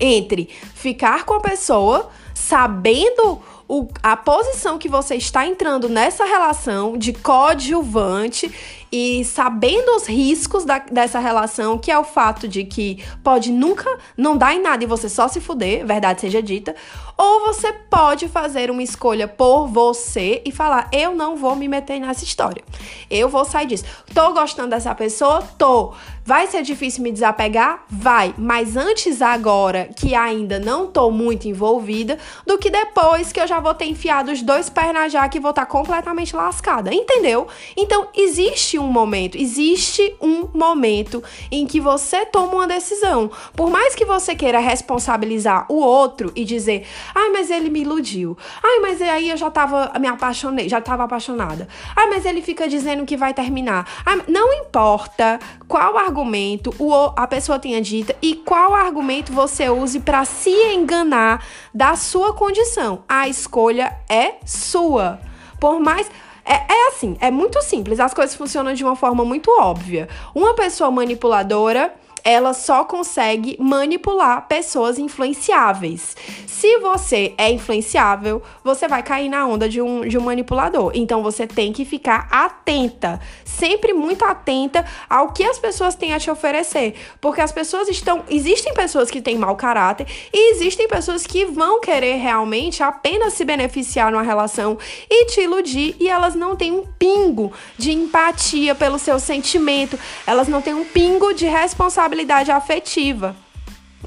entre 0.00 0.48
ficar 0.74 1.24
com 1.24 1.34
a 1.34 1.40
pessoa 1.40 2.10
sabendo 2.34 3.40
o, 3.68 3.88
a 4.02 4.16
posição 4.16 4.78
que 4.78 4.88
você 4.88 5.16
está 5.16 5.46
entrando 5.46 5.88
nessa 5.88 6.24
relação 6.24 6.96
de 6.96 7.12
coadjuvante 7.12 8.52
e 8.92 9.24
sabendo 9.24 9.96
os 9.96 10.06
riscos 10.06 10.64
da, 10.64 10.78
dessa 10.78 11.18
relação, 11.18 11.76
que 11.76 11.90
é 11.90 11.98
o 11.98 12.04
fato 12.04 12.46
de 12.46 12.64
que 12.64 13.02
pode 13.24 13.50
nunca 13.50 13.98
não 14.16 14.36
dar 14.36 14.54
em 14.54 14.62
nada 14.62 14.84
e 14.84 14.86
você 14.86 15.08
só 15.08 15.26
se 15.26 15.40
fuder, 15.40 15.84
verdade 15.84 16.20
seja 16.20 16.40
dita, 16.40 16.76
ou 17.18 17.46
você 17.46 17.72
pode 17.72 18.28
fazer 18.28 18.70
uma 18.70 18.82
escolha 18.82 19.26
por 19.26 19.66
você 19.66 20.42
e 20.44 20.52
falar: 20.52 20.88
eu 20.92 21.14
não 21.14 21.36
vou 21.36 21.56
me 21.56 21.66
meter 21.66 21.98
nessa 21.98 22.22
história. 22.22 22.62
Eu 23.10 23.28
vou 23.28 23.44
sair 23.44 23.66
disso. 23.66 23.84
Tô 24.14 24.32
gostando 24.32 24.70
dessa 24.70 24.94
pessoa? 24.94 25.42
Tô. 25.58 25.94
Vai 26.26 26.48
ser 26.48 26.62
difícil 26.62 27.04
me 27.04 27.12
desapegar? 27.12 27.84
Vai. 27.88 28.34
Mas 28.36 28.76
antes 28.76 29.22
agora, 29.22 29.88
que 29.96 30.12
ainda 30.12 30.58
não 30.58 30.88
tô 30.88 31.08
muito 31.08 31.46
envolvida, 31.46 32.18
do 32.44 32.58
que 32.58 32.68
depois 32.68 33.30
que 33.30 33.38
eu 33.38 33.46
já 33.46 33.60
vou 33.60 33.72
ter 33.72 33.84
enfiado 33.84 34.32
os 34.32 34.42
dois 34.42 34.68
pés 34.68 34.92
na 34.92 35.08
jaca 35.08 35.36
e 35.36 35.40
vou 35.40 35.50
estar 35.50 35.64
tá 35.64 35.70
completamente 35.70 36.34
lascada. 36.34 36.92
Entendeu? 36.92 37.46
Então, 37.76 38.08
existe 38.12 38.76
um 38.76 38.88
momento, 38.88 39.38
existe 39.38 40.16
um 40.20 40.48
momento 40.52 41.22
em 41.48 41.64
que 41.64 41.78
você 41.78 42.26
toma 42.26 42.54
uma 42.54 42.66
decisão. 42.66 43.30
Por 43.54 43.70
mais 43.70 43.94
que 43.94 44.04
você 44.04 44.34
queira 44.34 44.58
responsabilizar 44.58 45.66
o 45.68 45.76
outro 45.76 46.32
e 46.34 46.44
dizer, 46.44 46.88
ai, 47.14 47.28
mas 47.28 47.52
ele 47.52 47.70
me 47.70 47.82
iludiu. 47.82 48.36
Ai, 48.64 48.80
mas 48.80 49.00
aí 49.00 49.30
eu 49.30 49.36
já 49.36 49.48
tava, 49.48 49.92
me 50.00 50.08
apaixonei, 50.08 50.68
já 50.68 50.80
tava 50.80 51.04
apaixonada. 51.04 51.68
Ai, 51.94 52.08
mas 52.08 52.26
ele 52.26 52.42
fica 52.42 52.66
dizendo 52.66 53.06
que 53.06 53.16
vai 53.16 53.32
terminar. 53.32 53.88
Ai, 54.04 54.24
não 54.26 54.52
importa 54.52 55.38
qual 55.68 55.96
argumento 55.96 56.15
argumento 56.16 56.74
a 57.14 57.26
pessoa 57.26 57.58
tenha 57.58 57.80
dito 57.80 58.14
e 58.22 58.36
qual 58.36 58.74
argumento 58.74 59.32
você 59.32 59.68
use 59.68 60.00
para 60.00 60.24
se 60.24 60.50
enganar 60.72 61.44
da 61.74 61.94
sua 61.94 62.32
condição. 62.32 63.02
A 63.06 63.28
escolha 63.28 63.94
é 64.08 64.36
sua. 64.46 65.20
Por 65.60 65.78
mais. 65.78 66.10
É, 66.48 66.54
é 66.54 66.88
assim, 66.88 67.16
é 67.20 67.28
muito 67.28 67.60
simples, 67.60 67.98
as 67.98 68.14
coisas 68.14 68.36
funcionam 68.36 68.72
de 68.72 68.84
uma 68.84 68.94
forma 68.94 69.24
muito 69.24 69.50
óbvia. 69.50 70.08
Uma 70.32 70.54
pessoa 70.54 70.92
manipuladora 70.92 71.92
ela 72.26 72.52
só 72.52 72.82
consegue 72.82 73.56
manipular 73.60 74.48
pessoas 74.48 74.98
influenciáveis. 74.98 76.16
Se 76.44 76.78
você 76.78 77.34
é 77.38 77.52
influenciável, 77.52 78.42
você 78.64 78.88
vai 78.88 79.00
cair 79.00 79.28
na 79.28 79.46
onda 79.46 79.68
de 79.68 79.80
um, 79.80 80.00
de 80.00 80.18
um 80.18 80.22
manipulador. 80.22 80.90
Então 80.94 81.22
você 81.22 81.46
tem 81.46 81.72
que 81.72 81.84
ficar 81.84 82.26
atenta, 82.32 83.20
sempre 83.44 83.92
muito 83.92 84.24
atenta 84.24 84.84
ao 85.08 85.32
que 85.32 85.44
as 85.44 85.58
pessoas 85.58 85.94
têm 85.94 86.14
a 86.14 86.18
te 86.18 86.28
oferecer. 86.28 86.94
Porque 87.20 87.40
as 87.40 87.52
pessoas 87.52 87.88
estão. 87.88 88.24
Existem 88.28 88.74
pessoas 88.74 89.08
que 89.08 89.22
têm 89.22 89.38
mau 89.38 89.54
caráter 89.54 90.08
e 90.32 90.52
existem 90.52 90.88
pessoas 90.88 91.24
que 91.24 91.44
vão 91.44 91.80
querer 91.80 92.16
realmente 92.16 92.82
apenas 92.82 93.34
se 93.34 93.44
beneficiar 93.44 94.10
numa 94.10 94.22
relação 94.22 94.76
e 95.08 95.26
te 95.26 95.42
iludir 95.42 95.94
e 96.00 96.08
elas 96.08 96.34
não 96.34 96.56
têm 96.56 96.72
um 96.72 96.84
pingo 96.98 97.52
de 97.78 97.92
empatia 97.92 98.74
pelo 98.74 98.98
seu 98.98 99.20
sentimento, 99.20 99.96
elas 100.26 100.48
não 100.48 100.60
têm 100.60 100.74
um 100.74 100.84
pingo 100.84 101.32
de 101.32 101.46
responsabilidade 101.46 102.15
responsabilidade 102.16 102.50
afetiva. 102.50 103.36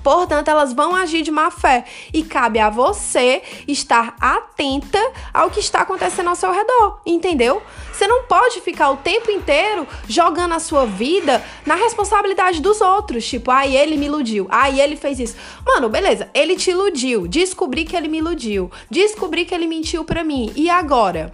Portanto, 0.04 0.48
elas 0.48 0.72
vão 0.72 0.96
agir 0.96 1.24
de 1.24 1.32
má 1.32 1.52
fé 1.52 1.84
e 2.14 2.24
cabe 2.24 2.58
a 2.58 2.70
você 2.70 3.42
estar 3.68 4.16
atenta 4.20 5.00
ao 5.34 5.50
que 5.50 5.60
está 5.60 5.82
acontecendo 5.82 6.30
ao 6.30 6.36
seu 6.36 6.52
redor, 6.52 7.02
entendeu? 7.06 7.62
Você 7.92 8.08
não 8.08 8.24
pode 8.24 8.62
ficar 8.62 8.92
o 8.92 8.98
tempo 8.98 9.30
inteiro 9.30 9.86
jogando 10.08 10.54
a 10.54 10.60
sua 10.60 10.86
vida 10.86 11.44
na 11.66 11.76
responsabilidade 11.76 12.62
dos 12.62 12.80
outros, 12.80 13.28
tipo, 13.28 13.52
ai, 13.52 13.76
ah, 13.76 13.84
ele 13.84 13.98
me 13.98 14.06
iludiu, 14.06 14.48
ai, 14.50 14.80
ah, 14.80 14.84
ele 14.86 14.96
fez 14.96 15.20
isso. 15.20 15.36
Mano, 15.66 15.90
beleza, 15.90 16.30
ele 16.34 16.56
te 16.56 16.72
iludiu, 16.72 17.28
descobri 17.28 17.84
que 17.84 17.96
ele 17.96 18.08
me 18.08 18.20
iludiu, 18.20 18.72
descobri 18.90 19.44
que 19.44 19.54
ele 19.54 19.68
mentiu 19.68 20.06
pra 20.06 20.24
mim. 20.24 20.50
E 20.56 20.70
agora? 20.70 21.30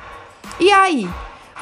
E 0.59 0.71
aí? 0.71 1.07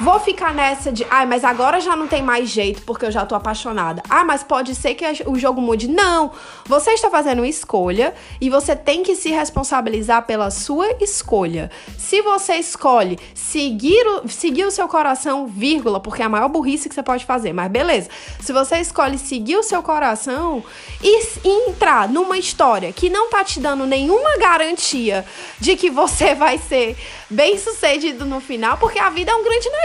Vou 0.00 0.18
ficar 0.18 0.52
nessa 0.52 0.90
de, 0.90 1.06
ai, 1.08 1.24
mas 1.24 1.44
agora 1.44 1.80
já 1.80 1.94
não 1.94 2.08
tem 2.08 2.20
mais 2.20 2.48
jeito 2.48 2.82
porque 2.82 3.06
eu 3.06 3.12
já 3.12 3.24
tô 3.24 3.36
apaixonada. 3.36 4.02
Ah, 4.10 4.24
mas 4.24 4.42
pode 4.42 4.74
ser 4.74 4.96
que 4.96 5.04
o 5.24 5.38
jogo 5.38 5.60
mude. 5.60 5.86
Não! 5.86 6.32
Você 6.66 6.90
está 6.90 7.08
fazendo 7.08 7.38
uma 7.38 7.46
escolha 7.46 8.12
e 8.40 8.50
você 8.50 8.74
tem 8.74 9.04
que 9.04 9.14
se 9.14 9.30
responsabilizar 9.30 10.26
pela 10.26 10.50
sua 10.50 10.96
escolha. 11.00 11.70
Se 11.96 12.20
você 12.22 12.54
escolhe 12.56 13.20
seguir 13.34 14.04
o, 14.04 14.28
seguir 14.28 14.64
o 14.64 14.70
seu 14.70 14.88
coração, 14.88 15.46
vírgula, 15.46 16.00
porque 16.00 16.22
é 16.22 16.24
a 16.24 16.28
maior 16.28 16.48
burrice 16.48 16.88
que 16.88 16.94
você 16.94 17.02
pode 17.02 17.24
fazer, 17.24 17.52
mas 17.52 17.70
beleza. 17.70 18.10
Se 18.40 18.52
você 18.52 18.78
escolhe 18.78 19.16
seguir 19.16 19.58
o 19.58 19.62
seu 19.62 19.80
coração 19.80 20.64
e, 21.00 21.22
e 21.44 21.68
entrar 21.68 22.08
numa 22.08 22.36
história 22.36 22.92
que 22.92 23.08
não 23.08 23.30
tá 23.30 23.44
te 23.44 23.60
dando 23.60 23.86
nenhuma 23.86 24.36
garantia 24.38 25.24
de 25.60 25.76
que 25.76 25.88
você 25.88 26.34
vai 26.34 26.58
ser 26.58 26.96
bem 27.30 27.58
sucedido 27.58 28.24
no 28.24 28.40
final, 28.40 28.76
porque 28.78 28.98
a 28.98 29.10
vida 29.10 29.30
é 29.30 29.34
um 29.34 29.44
grande 29.44 29.68
negócio, 29.68 29.83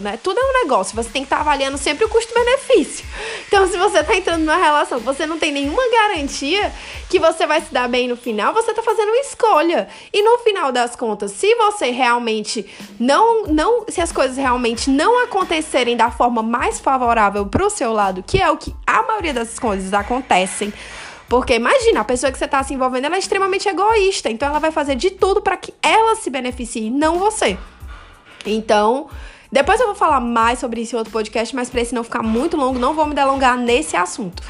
né? 0.00 0.18
Tudo 0.22 0.38
é 0.38 0.44
um 0.44 0.62
negócio. 0.64 0.94
Você 0.94 1.08
tem 1.10 1.22
que 1.22 1.26
estar 1.26 1.36
tá 1.36 1.42
avaliando 1.42 1.78
sempre 1.78 2.04
o 2.04 2.08
custo-benefício. 2.08 3.04
Então, 3.46 3.66
se 3.66 3.76
você 3.76 4.02
tá 4.02 4.14
entrando 4.14 4.40
numa 4.40 4.56
relação, 4.56 4.98
você 4.98 5.26
não 5.26 5.38
tem 5.38 5.52
nenhuma 5.52 5.82
garantia 5.90 6.72
que 7.08 7.18
você 7.18 7.46
vai 7.46 7.60
se 7.60 7.72
dar 7.72 7.88
bem 7.88 8.08
no 8.08 8.16
final, 8.16 8.52
você 8.52 8.74
tá 8.74 8.82
fazendo 8.82 9.08
uma 9.08 9.20
escolha. 9.20 9.88
E 10.12 10.22
no 10.22 10.38
final 10.38 10.72
das 10.72 10.94
contas, 10.96 11.32
se 11.32 11.54
você 11.54 11.90
realmente 11.90 12.66
não, 12.98 13.44
não, 13.44 13.84
se 13.88 14.00
as 14.00 14.12
coisas 14.12 14.36
realmente 14.36 14.90
não 14.90 15.24
acontecerem 15.24 15.96
da 15.96 16.10
forma 16.10 16.42
mais 16.42 16.78
favorável 16.80 17.46
pro 17.46 17.70
seu 17.70 17.92
lado, 17.92 18.22
que 18.22 18.40
é 18.40 18.50
o 18.50 18.56
que 18.56 18.74
a 18.86 19.02
maioria 19.02 19.32
das 19.32 19.58
coisas 19.58 19.92
acontecem, 19.92 20.72
porque 21.28 21.54
imagina, 21.54 22.00
a 22.00 22.04
pessoa 22.04 22.30
que 22.30 22.38
você 22.38 22.44
está 22.44 22.62
se 22.62 22.72
envolvendo, 22.72 23.06
ela 23.06 23.16
é 23.16 23.18
extremamente 23.18 23.68
egoísta. 23.68 24.30
Então 24.30 24.48
ela 24.48 24.60
vai 24.60 24.70
fazer 24.70 24.94
de 24.94 25.10
tudo 25.10 25.40
para 25.40 25.56
que 25.56 25.74
ela 25.82 26.14
se 26.14 26.30
beneficie, 26.30 26.88
não 26.88 27.18
você. 27.18 27.58
Então, 28.44 29.08
depois 29.50 29.80
eu 29.80 29.86
vou 29.86 29.94
falar 29.94 30.20
mais 30.20 30.58
sobre 30.58 30.80
isso 30.80 30.94
em 30.94 30.98
outro 30.98 31.12
podcast, 31.12 31.54
mas 31.54 31.70
para 31.70 31.80
esse 31.80 31.94
não 31.94 32.04
ficar 32.04 32.22
muito 32.22 32.56
longo, 32.56 32.78
não 32.78 32.94
vou 32.94 33.06
me 33.06 33.14
delongar 33.14 33.56
nesse 33.56 33.96
assunto. 33.96 34.42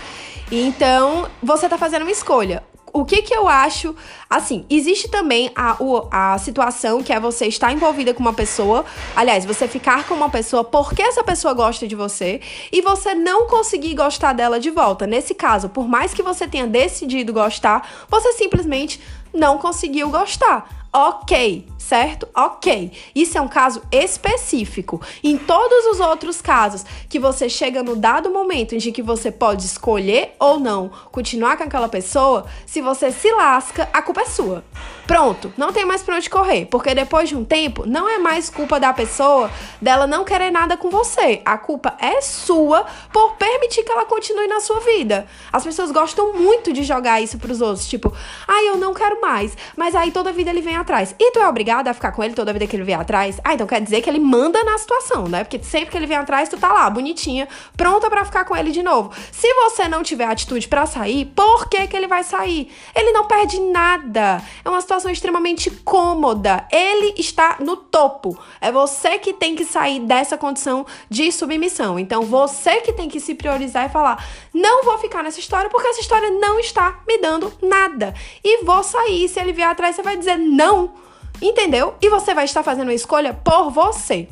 Então, 0.50 1.28
você 1.42 1.66
está 1.66 1.76
fazendo 1.76 2.02
uma 2.02 2.10
escolha 2.10 2.62
o 2.96 3.04
que 3.04 3.20
que 3.20 3.34
eu 3.34 3.46
acho? 3.46 3.94
Assim, 4.28 4.64
existe 4.70 5.08
também 5.08 5.50
a, 5.54 5.76
a 6.10 6.38
situação 6.38 7.02
que 7.02 7.12
é 7.12 7.20
você 7.20 7.46
estar 7.46 7.70
envolvida 7.70 8.14
com 8.14 8.20
uma 8.20 8.32
pessoa, 8.32 8.86
aliás, 9.14 9.44
você 9.44 9.68
ficar 9.68 10.04
com 10.04 10.14
uma 10.14 10.30
pessoa 10.30 10.64
porque 10.64 11.02
essa 11.02 11.22
pessoa 11.22 11.52
gosta 11.52 11.86
de 11.86 11.94
você 11.94 12.40
e 12.72 12.80
você 12.80 13.14
não 13.14 13.46
conseguir 13.46 13.94
gostar 13.94 14.32
dela 14.32 14.58
de 14.58 14.70
volta. 14.70 15.06
Nesse 15.06 15.34
caso, 15.34 15.68
por 15.68 15.86
mais 15.86 16.14
que 16.14 16.22
você 16.22 16.48
tenha 16.48 16.66
decidido 16.66 17.34
gostar, 17.34 17.86
você 18.08 18.32
simplesmente 18.32 18.98
não 19.32 19.58
conseguiu 19.58 20.08
gostar. 20.08 20.88
Ok, 20.90 21.68
certo? 21.86 22.28
Ok. 22.34 22.92
Isso 23.14 23.38
é 23.38 23.40
um 23.40 23.48
caso 23.48 23.80
específico. 23.92 25.00
Em 25.22 25.38
todos 25.38 25.86
os 25.86 26.00
outros 26.00 26.42
casos 26.42 26.84
que 27.08 27.18
você 27.18 27.48
chega 27.48 27.82
no 27.82 27.94
dado 27.94 28.30
momento 28.30 28.74
em 28.74 28.78
que 28.78 29.02
você 29.02 29.30
pode 29.30 29.64
escolher 29.64 30.34
ou 30.38 30.58
não 30.58 30.90
continuar 31.12 31.56
com 31.56 31.64
aquela 31.64 31.88
pessoa, 31.88 32.46
se 32.66 32.80
você 32.80 33.12
se 33.12 33.30
lasca, 33.32 33.88
a 33.92 34.02
culpa 34.02 34.22
é 34.22 34.26
sua. 34.26 34.64
Pronto, 35.06 35.52
não 35.56 35.72
tem 35.72 35.84
mais 35.84 36.02
pra 36.02 36.16
onde 36.16 36.28
correr, 36.28 36.66
porque 36.66 36.92
depois 36.92 37.28
de 37.28 37.36
um 37.36 37.44
tempo 37.44 37.86
não 37.86 38.08
é 38.08 38.18
mais 38.18 38.50
culpa 38.50 38.80
da 38.80 38.92
pessoa 38.92 39.48
dela 39.80 40.04
não 40.04 40.24
querer 40.24 40.50
nada 40.50 40.76
com 40.76 40.90
você. 40.90 41.40
A 41.44 41.56
culpa 41.56 41.96
é 42.00 42.20
sua 42.20 42.84
por 43.12 43.34
permitir 43.36 43.84
que 43.84 43.92
ela 43.92 44.04
continue 44.04 44.48
na 44.48 44.58
sua 44.58 44.80
vida. 44.80 45.26
As 45.52 45.62
pessoas 45.62 45.92
gostam 45.92 46.32
muito 46.32 46.72
de 46.72 46.82
jogar 46.82 47.20
isso 47.20 47.38
pros 47.38 47.60
outros, 47.60 47.86
tipo, 47.86 48.12
ai, 48.48 48.64
ah, 48.64 48.70
eu 48.70 48.76
não 48.78 48.92
quero 48.92 49.20
mais, 49.20 49.56
mas 49.76 49.94
aí 49.94 50.10
toda 50.10 50.32
vida 50.32 50.50
ele 50.50 50.60
vem 50.60 50.74
atrás. 50.74 51.14
E 51.20 51.30
tu 51.30 51.38
é 51.38 51.48
obrigado 51.48 51.75
obrigada 51.76 51.90
a 51.90 51.94
ficar 51.94 52.12
com 52.12 52.22
ele 52.24 52.34
toda 52.34 52.52
vida 52.52 52.66
que 52.66 52.76
ele 52.76 52.84
vier 52.84 52.98
atrás. 52.98 53.40
Ah, 53.44 53.54
então 53.54 53.66
quer 53.66 53.80
dizer 53.80 54.00
que 54.00 54.08
ele 54.08 54.18
manda 54.18 54.62
na 54.64 54.78
situação, 54.78 55.28
né? 55.28 55.44
Porque 55.44 55.62
sempre 55.62 55.90
que 55.90 55.96
ele 55.96 56.06
vem 56.06 56.16
atrás, 56.16 56.48
tu 56.48 56.56
tá 56.56 56.72
lá, 56.72 56.88
bonitinha, 56.88 57.48
pronta 57.76 58.08
para 58.08 58.24
ficar 58.24 58.44
com 58.44 58.56
ele 58.56 58.70
de 58.70 58.82
novo. 58.82 59.12
Se 59.32 59.52
você 59.54 59.88
não 59.88 60.02
tiver 60.02 60.24
atitude 60.24 60.68
para 60.68 60.86
sair, 60.86 61.26
por 61.26 61.68
que 61.68 61.86
que 61.86 61.96
ele 61.96 62.06
vai 62.06 62.22
sair? 62.22 62.70
Ele 62.94 63.12
não 63.12 63.26
perde 63.26 63.60
nada. 63.60 64.42
É 64.64 64.68
uma 64.68 64.80
situação 64.80 65.10
extremamente 65.10 65.70
cômoda. 65.70 66.66
Ele 66.72 67.14
está 67.18 67.56
no 67.60 67.76
topo. 67.76 68.38
É 68.60 68.72
você 68.72 69.18
que 69.18 69.32
tem 69.32 69.54
que 69.54 69.64
sair 69.64 70.00
dessa 70.00 70.36
condição 70.36 70.86
de 71.10 71.30
submissão. 71.30 71.98
Então, 71.98 72.22
você 72.22 72.80
que 72.80 72.92
tem 72.92 73.08
que 73.08 73.20
se 73.20 73.34
priorizar 73.34 73.86
e 73.86 73.92
falar: 73.92 74.24
não 74.52 74.84
vou 74.84 74.98
ficar 74.98 75.22
nessa 75.22 75.40
história 75.40 75.70
porque 75.70 75.88
essa 75.88 76.00
história 76.00 76.30
não 76.30 76.58
está 76.58 77.00
me 77.06 77.18
dando 77.18 77.52
nada. 77.62 78.14
E 78.42 78.64
vou 78.64 78.82
sair. 78.82 79.28
Se 79.28 79.40
ele 79.40 79.52
vier 79.52 79.68
atrás, 79.68 79.96
você 79.96 80.02
vai 80.02 80.16
dizer 80.16 80.36
não. 80.36 81.05
Entendeu? 81.40 81.94
E 82.00 82.08
você 82.08 82.34
vai 82.34 82.44
estar 82.44 82.62
fazendo 82.62 82.88
uma 82.88 82.94
escolha 82.94 83.34
por 83.34 83.70
você. 83.70 84.28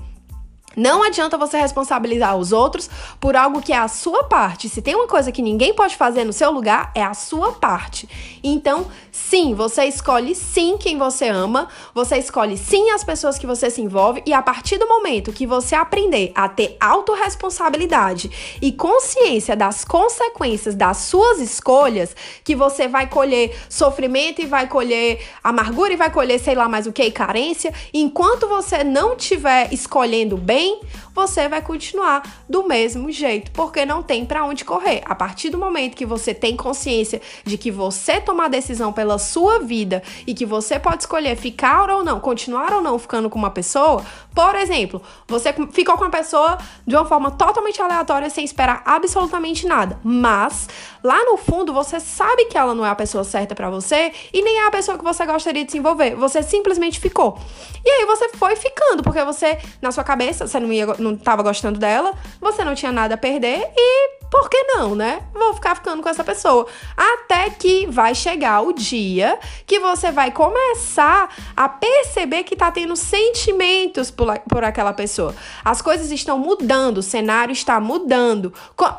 Não 0.76 1.02
adianta 1.02 1.38
você 1.38 1.58
responsabilizar 1.58 2.36
os 2.36 2.52
outros 2.52 2.90
por 3.20 3.36
algo 3.36 3.60
que 3.60 3.72
é 3.72 3.78
a 3.78 3.88
sua 3.88 4.24
parte. 4.24 4.68
Se 4.68 4.82
tem 4.82 4.94
uma 4.94 5.06
coisa 5.06 5.30
que 5.30 5.42
ninguém 5.42 5.74
pode 5.74 5.96
fazer 5.96 6.24
no 6.24 6.32
seu 6.32 6.50
lugar, 6.50 6.90
é 6.94 7.02
a 7.02 7.14
sua 7.14 7.52
parte. 7.52 8.08
Então, 8.42 8.86
sim, 9.12 9.54
você 9.54 9.84
escolhe 9.84 10.34
sim 10.34 10.76
quem 10.78 10.98
você 10.98 11.28
ama, 11.28 11.68
você 11.94 12.18
escolhe 12.18 12.56
sim 12.56 12.90
as 12.90 13.04
pessoas 13.04 13.38
que 13.38 13.46
você 13.46 13.70
se 13.70 13.80
envolve, 13.80 14.22
e 14.26 14.32
a 14.32 14.42
partir 14.42 14.78
do 14.78 14.88
momento 14.88 15.32
que 15.32 15.46
você 15.46 15.74
aprender 15.74 16.32
a 16.34 16.48
ter 16.48 16.76
autorresponsabilidade 16.80 18.58
e 18.60 18.72
consciência 18.72 19.54
das 19.56 19.84
consequências 19.84 20.74
das 20.74 20.98
suas 20.98 21.40
escolhas, 21.40 22.14
que 22.42 22.54
você 22.54 22.88
vai 22.88 23.06
colher 23.06 23.56
sofrimento 23.68 24.40
e 24.40 24.46
vai 24.46 24.66
colher 24.66 25.20
amargura 25.42 25.92
e 25.92 25.96
vai 25.96 26.10
colher 26.10 26.38
sei 26.38 26.54
lá 26.54 26.68
mais 26.68 26.86
o 26.86 26.92
que, 26.92 27.10
carência, 27.10 27.72
enquanto 27.92 28.48
você 28.48 28.82
não 28.82 29.14
estiver 29.14 29.72
escolhendo 29.72 30.36
bem, 30.36 30.63
bem, 30.64 30.80
você 31.14 31.46
vai 31.46 31.60
continuar 31.60 32.22
do 32.48 32.66
mesmo 32.66 33.10
jeito, 33.12 33.50
porque 33.50 33.84
não 33.84 34.02
tem 34.02 34.24
para 34.24 34.44
onde 34.44 34.64
correr. 34.64 35.02
A 35.04 35.14
partir 35.14 35.50
do 35.50 35.58
momento 35.58 35.94
que 35.94 36.06
você 36.06 36.32
tem 36.32 36.56
consciência 36.56 37.20
de 37.44 37.58
que 37.58 37.70
você 37.70 38.20
tomar 38.20 38.48
decisão 38.48 38.92
pela 38.92 39.18
sua 39.18 39.60
vida 39.60 40.02
e 40.26 40.32
que 40.32 40.46
você 40.46 40.78
pode 40.78 41.02
escolher 41.02 41.36
ficar 41.36 41.90
ou 41.90 42.02
não, 42.02 42.18
continuar 42.18 42.72
ou 42.72 42.80
não 42.80 42.98
ficando 42.98 43.28
com 43.28 43.38
uma 43.38 43.50
pessoa, 43.50 44.02
por 44.34 44.56
exemplo, 44.56 45.00
você 45.28 45.52
ficou 45.70 45.96
com 45.96 46.04
uma 46.04 46.10
pessoa 46.10 46.58
de 46.84 46.96
uma 46.96 47.04
forma 47.04 47.30
totalmente 47.30 47.80
aleatória 47.80 48.28
sem 48.28 48.44
esperar 48.44 48.82
absolutamente 48.84 49.66
nada, 49.66 49.98
mas 50.02 50.68
lá 51.02 51.24
no 51.24 51.36
fundo 51.36 51.72
você 51.72 52.00
sabe 52.00 52.46
que 52.46 52.58
ela 52.58 52.74
não 52.74 52.84
é 52.84 52.90
a 52.90 52.94
pessoa 52.96 53.22
certa 53.22 53.54
para 53.54 53.70
você 53.70 54.12
e 54.32 54.42
nem 54.42 54.58
é 54.58 54.66
a 54.66 54.70
pessoa 54.70 54.98
que 54.98 55.04
você 55.04 55.24
gostaria 55.24 55.64
de 55.64 55.70
se 55.70 55.78
envolver. 55.78 56.16
Você 56.16 56.42
simplesmente 56.42 56.98
ficou. 56.98 57.38
E 57.84 57.88
aí 57.88 58.06
você 58.06 58.30
foi 58.30 58.56
ficando, 58.56 59.02
porque 59.02 59.22
você 59.22 59.58
na 59.80 59.92
sua 59.92 60.02
cabeça 60.02 60.46
você 60.46 60.58
não 60.58 60.72
ia 60.72 60.86
não 60.98 61.16
tava 61.16 61.42
gostando 61.42 61.78
dela, 61.78 62.12
você 62.40 62.64
não 62.64 62.74
tinha 62.74 62.90
nada 62.90 63.14
a 63.14 63.18
perder 63.18 63.70
e 63.76 64.23
por 64.34 64.50
que 64.50 64.64
não, 64.64 64.96
né? 64.96 65.22
Vou 65.32 65.54
ficar 65.54 65.76
ficando 65.76 66.02
com 66.02 66.08
essa 66.08 66.24
pessoa. 66.24 66.66
Até 66.96 67.50
que 67.50 67.86
vai 67.86 68.16
chegar 68.16 68.62
o 68.62 68.72
dia 68.72 69.38
que 69.64 69.78
você 69.78 70.10
vai 70.10 70.32
começar 70.32 71.32
a 71.56 71.68
perceber 71.68 72.42
que 72.42 72.56
tá 72.56 72.68
tendo 72.72 72.96
sentimentos 72.96 74.10
por, 74.10 74.36
por 74.40 74.64
aquela 74.64 74.92
pessoa. 74.92 75.32
As 75.64 75.80
coisas 75.80 76.10
estão 76.10 76.36
mudando, 76.36 76.98
o 76.98 77.02
cenário 77.02 77.52
está 77.52 77.78
mudando. 77.78 78.52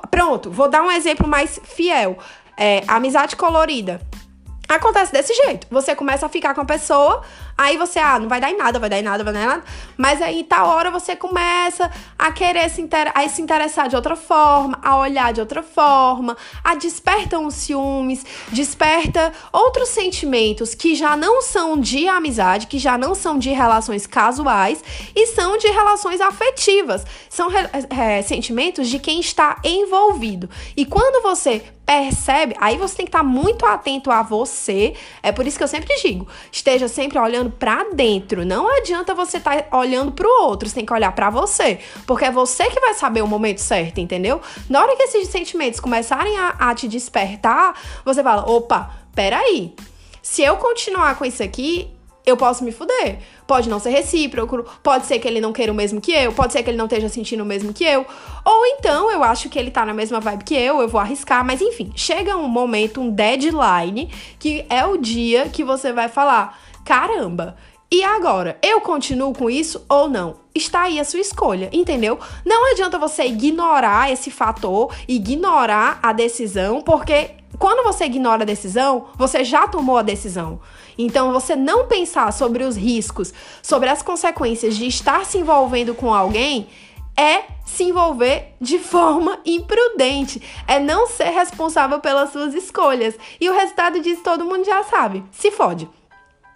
Pronto, 0.10 0.50
vou 0.50 0.70
dar 0.70 0.82
um 0.82 0.90
exemplo 0.90 1.28
mais 1.28 1.60
fiel. 1.66 2.18
É, 2.58 2.82
amizade 2.88 3.36
colorida. 3.36 4.00
Acontece 4.70 5.12
desse 5.12 5.34
jeito. 5.34 5.68
Você 5.70 5.94
começa 5.96 6.26
a 6.26 6.30
ficar 6.30 6.56
com 6.56 6.62
a 6.62 6.66
pessoa, 6.66 7.24
aí 7.58 7.78
você, 7.78 8.00
ah, 8.00 8.20
não 8.20 8.28
vai 8.28 8.42
dar 8.42 8.50
em 8.50 8.58
nada, 8.58 8.80
vai 8.80 8.90
dar 8.90 9.00
em 9.00 9.04
nada, 9.04 9.24
vai 9.24 9.34
dar 9.34 9.42
em 9.42 9.46
nada. 9.46 9.64
Mas 9.98 10.22
aí, 10.22 10.44
tal 10.44 10.68
hora, 10.68 10.92
você 10.92 11.16
começa 11.16 11.90
a 12.18 12.32
querer 12.32 12.70
se, 12.70 12.82
inter 12.82 13.12
a 13.16 13.28
se 13.28 13.42
interessar 13.42 13.88
de 13.88 13.96
outra 13.96 14.16
forma, 14.16 14.80
a 14.84 14.98
olhar 14.98 15.32
de 15.32 15.40
outra 15.40 15.64
forma, 15.64 16.36
a 16.64 16.76
desperta 16.76 17.40
os 17.40 17.54
ciúmes, 17.56 18.26
desperta 18.50 19.32
outros 19.52 19.90
sentimentos 19.90 20.76
que 20.76 20.96
já 20.96 21.16
não 21.16 21.42
são 21.42 21.80
de 21.80 22.08
amizade, 22.08 22.68
que 22.68 22.78
já 22.78 22.98
não 22.98 23.16
são 23.16 23.38
de 23.38 23.52
relações 23.52 24.06
casuais 24.06 24.84
e 25.16 25.28
são 25.28 25.58
de 25.58 25.68
relações 25.68 26.20
afetivas. 26.22 27.06
São 27.30 27.50
é, 27.90 28.22
sentimentos 28.22 28.88
de 28.88 29.00
quem 29.00 29.20
está 29.20 29.58
envolvido. 29.64 30.50
E 30.76 30.86
quando 30.86 31.22
você 31.22 31.64
percebe, 31.86 32.56
aí 32.60 32.78
você 32.78 32.98
tem 32.98 33.06
que 33.06 33.10
estar 33.10 33.24
muito 33.24 33.66
atento 33.66 34.10
a 34.10 34.24
você. 34.24 34.96
É 35.22 35.32
por 35.32 35.46
isso 35.46 35.58
que 35.58 35.64
eu 35.64 35.68
sempre 35.68 35.96
digo, 36.02 36.28
esteja 36.52 36.88
sempre 36.88 37.20
olhando 37.20 37.45
para 37.50 37.92
dentro. 37.94 38.46
Não 38.46 38.68
adianta 38.78 39.14
você 39.14 39.38
estar 39.38 39.64
tá 39.64 39.78
olhando 39.78 40.12
para 40.12 40.28
o 40.28 40.44
outro, 40.44 40.68
você 40.68 40.76
tem 40.76 40.86
que 40.86 40.94
olhar 40.94 41.12
para 41.14 41.30
você, 41.30 41.80
porque 42.06 42.26
é 42.26 42.32
você 42.32 42.66
que 42.70 42.80
vai 42.80 42.94
saber 42.94 43.22
o 43.22 43.28
momento 43.28 43.60
certo, 43.60 44.00
entendeu? 44.00 44.42
Na 44.70 44.82
hora 44.82 44.96
que 44.96 45.04
esses 45.04 45.28
sentimentos 45.30 45.80
começarem 45.80 46.38
a, 46.38 46.56
a 46.60 46.76
te 46.76 46.88
despertar, 46.88 47.80
você 48.04 48.22
fala: 48.24 48.50
opa, 48.50 48.92
peraí. 49.14 49.74
Se 50.22 50.42
eu 50.42 50.58
continuar 50.58 51.20
com 51.20 51.24
isso 51.24 51.44
aqui, 51.44 51.96
eu 52.26 52.36
posso 52.36 52.64
me 52.64 52.72
fuder. 52.72 53.20
Pode 53.46 53.70
não 53.70 53.80
ser 53.80 53.92
recíproco, 53.92 54.66
pode 54.82 55.06
ser 55.06 55.20
que 55.20 55.28
ele 55.28 55.40
não 55.40 55.54
queira 55.54 55.72
o 55.72 55.76
mesmo 55.76 56.02
que 56.02 56.12
eu, 56.12 56.34
pode 56.34 56.52
ser 56.52 56.64
que 56.64 56.70
ele 56.70 56.78
não 56.78 56.86
esteja 56.86 57.08
sentindo 57.08 57.44
o 57.44 57.46
mesmo 57.46 57.72
que 57.72 57.84
eu. 57.84 58.06
Ou 58.44 58.66
então 58.66 59.12
eu 59.12 59.24
acho 59.24 59.50
que 59.50 59.60
ele 59.60 59.70
tá 59.70 59.86
na 59.86 59.94
mesma 59.94 60.20
vibe 60.20 60.44
que 60.44 60.56
eu, 60.56 60.82
eu 60.82 60.88
vou 60.88 61.00
arriscar, 61.00 61.46
mas 61.46 61.62
enfim, 61.62 61.92
chega 61.96 62.36
um 62.36 62.48
momento, 62.48 63.00
um 63.00 63.12
deadline, 63.12 64.10
que 64.40 64.66
é 64.70 64.84
o 64.86 64.98
dia 64.98 65.48
que 65.50 65.64
você 65.64 65.94
vai 65.94 66.10
falar: 66.10 66.60
caramba, 66.86 67.58
E 67.92 68.04
agora, 68.04 68.58
eu 68.64 68.82
continuo 68.82 69.34
com 69.34 69.50
isso 69.50 69.86
ou 69.88 70.10
não? 70.10 70.38
Está 70.54 70.84
aí 70.84 71.00
a 71.00 71.04
sua 71.04 71.20
escolha, 71.20 71.70
entendeu? 71.72 72.20
Não 72.44 72.72
adianta 72.72 72.98
você 72.98 73.26
ignorar 73.26 74.12
esse 74.12 74.32
fator, 74.32 74.94
ignorar 75.08 76.00
a 76.02 76.12
decisão, 76.12 76.82
porque 76.82 77.32
quando 77.60 77.84
você 77.84 78.06
ignora 78.06 78.42
a 78.42 78.46
decisão, 78.46 79.08
você 79.16 79.44
já 79.44 79.68
tomou 79.68 79.98
a 79.98 80.02
decisão. 80.02 80.60
Então, 80.98 81.32
você 81.32 81.56
não 81.56 81.88
pensar 81.88 82.32
sobre 82.34 82.64
os 82.64 82.76
riscos, 82.76 83.34
sobre 83.62 83.90
as 83.90 84.02
consequências 84.02 84.76
de 84.76 84.88
estar 84.88 85.26
se 85.26 85.38
envolvendo 85.38 85.94
com 85.94 86.14
alguém, 86.14 86.68
é 87.18 87.44
se 87.66 87.84
envolver 87.84 88.56
de 88.60 88.78
forma 88.78 89.40
imprudente, 89.46 90.42
é 90.68 90.80
não 90.80 91.08
ser 91.08 91.30
responsável 91.30 92.00
pelas 92.00 92.32
suas 92.32 92.54
escolhas. 92.54 93.16
E 93.40 93.50
o 93.50 93.54
resultado 93.54 94.02
disso 94.02 94.22
todo 94.24 94.46
mundo 94.46 94.66
já 94.66 94.84
sabe: 94.84 95.24
se 95.32 95.52
fode. 95.52 95.88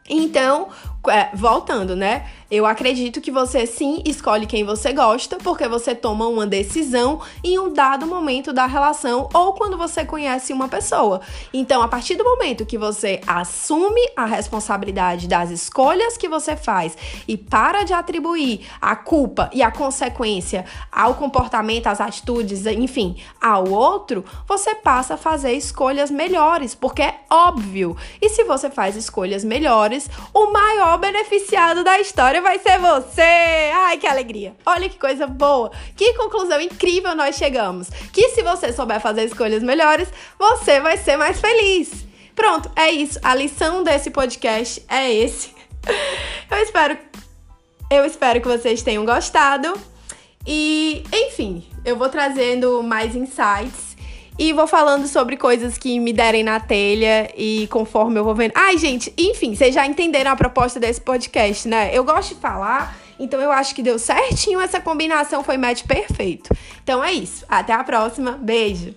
Então, 0.09 0.69
é, 1.07 1.29
voltando, 1.35 1.95
né? 1.95 2.25
Eu 2.51 2.65
acredito 2.65 3.21
que 3.21 3.29
você 3.29 3.67
sim 3.67 4.01
escolhe 4.03 4.47
quem 4.47 4.63
você 4.63 4.91
gosta, 4.91 5.37
porque 5.37 5.67
você 5.67 5.93
toma 5.93 6.25
uma 6.25 6.47
decisão 6.47 7.21
em 7.43 7.59
um 7.59 7.71
dado 7.71 8.07
momento 8.07 8.51
da 8.51 8.65
relação 8.65 9.29
ou 9.35 9.53
quando 9.53 9.77
você 9.77 10.03
conhece 10.03 10.51
uma 10.51 10.67
pessoa. 10.67 11.21
Então, 11.53 11.83
a 11.83 11.87
partir 11.87 12.15
do 12.15 12.23
momento 12.23 12.65
que 12.65 12.75
você 12.75 13.21
assume 13.27 14.01
a 14.17 14.25
responsabilidade 14.25 15.27
das 15.27 15.51
escolhas 15.51 16.17
que 16.17 16.27
você 16.27 16.55
faz 16.55 16.97
e 17.27 17.37
para 17.37 17.83
de 17.83 17.93
atribuir 17.93 18.65
a 18.81 18.95
culpa 18.95 19.51
e 19.53 19.61
a 19.61 19.69
consequência 19.69 20.65
ao 20.91 21.13
comportamento, 21.13 21.85
às 21.85 22.01
atitudes, 22.01 22.65
enfim, 22.65 23.17
ao 23.39 23.69
outro, 23.69 24.25
você 24.47 24.73
passa 24.73 25.13
a 25.13 25.17
fazer 25.17 25.53
escolhas 25.53 26.09
melhores, 26.09 26.73
porque 26.73 27.03
é 27.03 27.19
óbvio. 27.29 27.95
E 28.19 28.27
se 28.27 28.43
você 28.43 28.71
faz 28.71 28.95
escolhas 28.95 29.43
melhores, 29.43 30.09
o 30.33 30.51
maior 30.51 30.97
beneficiado 30.97 31.83
da 31.83 31.99
história 31.99 32.38
vai 32.41 32.59
ser 32.59 32.79
você! 32.79 33.71
Ai, 33.73 33.97
que 33.97 34.07
alegria! 34.07 34.55
Olha 34.65 34.89
que 34.89 34.97
coisa 34.97 35.27
boa! 35.27 35.71
Que 35.95 36.13
conclusão 36.13 36.59
incrível 36.59 37.15
nós 37.15 37.35
chegamos! 37.35 37.89
Que 38.11 38.29
se 38.29 38.41
você 38.41 38.71
souber 38.73 38.99
fazer 38.99 39.23
escolhas 39.25 39.63
melhores, 39.63 40.09
você 40.37 40.79
vai 40.79 40.97
ser 40.97 41.17
mais 41.17 41.39
feliz! 41.39 42.05
Pronto, 42.35 42.71
é 42.75 42.89
isso. 42.89 43.19
A 43.21 43.35
lição 43.35 43.83
desse 43.83 44.09
podcast 44.09 44.83
é 44.87 45.11
esse. 45.11 45.53
Eu 46.49 46.57
espero, 46.63 46.97
eu 47.91 48.05
espero 48.05 48.41
que 48.41 48.47
vocês 48.47 48.81
tenham 48.81 49.05
gostado. 49.05 49.73
E, 50.45 51.03
enfim, 51.13 51.67
eu 51.85 51.95
vou 51.95 52.09
trazendo 52.09 52.81
mais 52.81 53.15
insights 53.15 53.88
e 54.39 54.53
vou 54.53 54.65
falando 54.65 55.05
sobre 55.05 55.35
coisas 55.35 55.77
que 55.77 55.99
me 55.99 56.13
derem 56.13 56.43
na 56.43 56.61
telha 56.61 57.29
e 57.35 57.67
conforme 57.67 58.17
eu 58.17 58.23
vou 58.23 58.33
vendo. 58.33 58.53
Ai, 58.55 58.77
gente, 58.77 59.13
enfim, 59.17 59.53
vocês 59.53 59.75
já 59.75 59.85
entenderam 59.85 60.31
a 60.31 60.35
proposta 60.37 60.79
desse 60.79 61.01
podcast, 61.01 61.67
né? 61.67 61.89
Eu 61.93 62.05
gosto 62.05 62.33
de 62.33 62.39
falar, 62.39 62.97
então 63.19 63.41
eu 63.41 63.51
acho 63.51 63.75
que 63.75 63.83
deu 63.83 63.99
certinho 63.99 64.61
essa 64.61 64.79
combinação, 64.79 65.43
foi 65.43 65.57
match 65.57 65.83
perfeito. 65.83 66.49
Então 66.81 67.03
é 67.03 67.11
isso. 67.11 67.43
Até 67.49 67.73
a 67.73 67.83
próxima. 67.83 68.31
Beijo. 68.31 68.95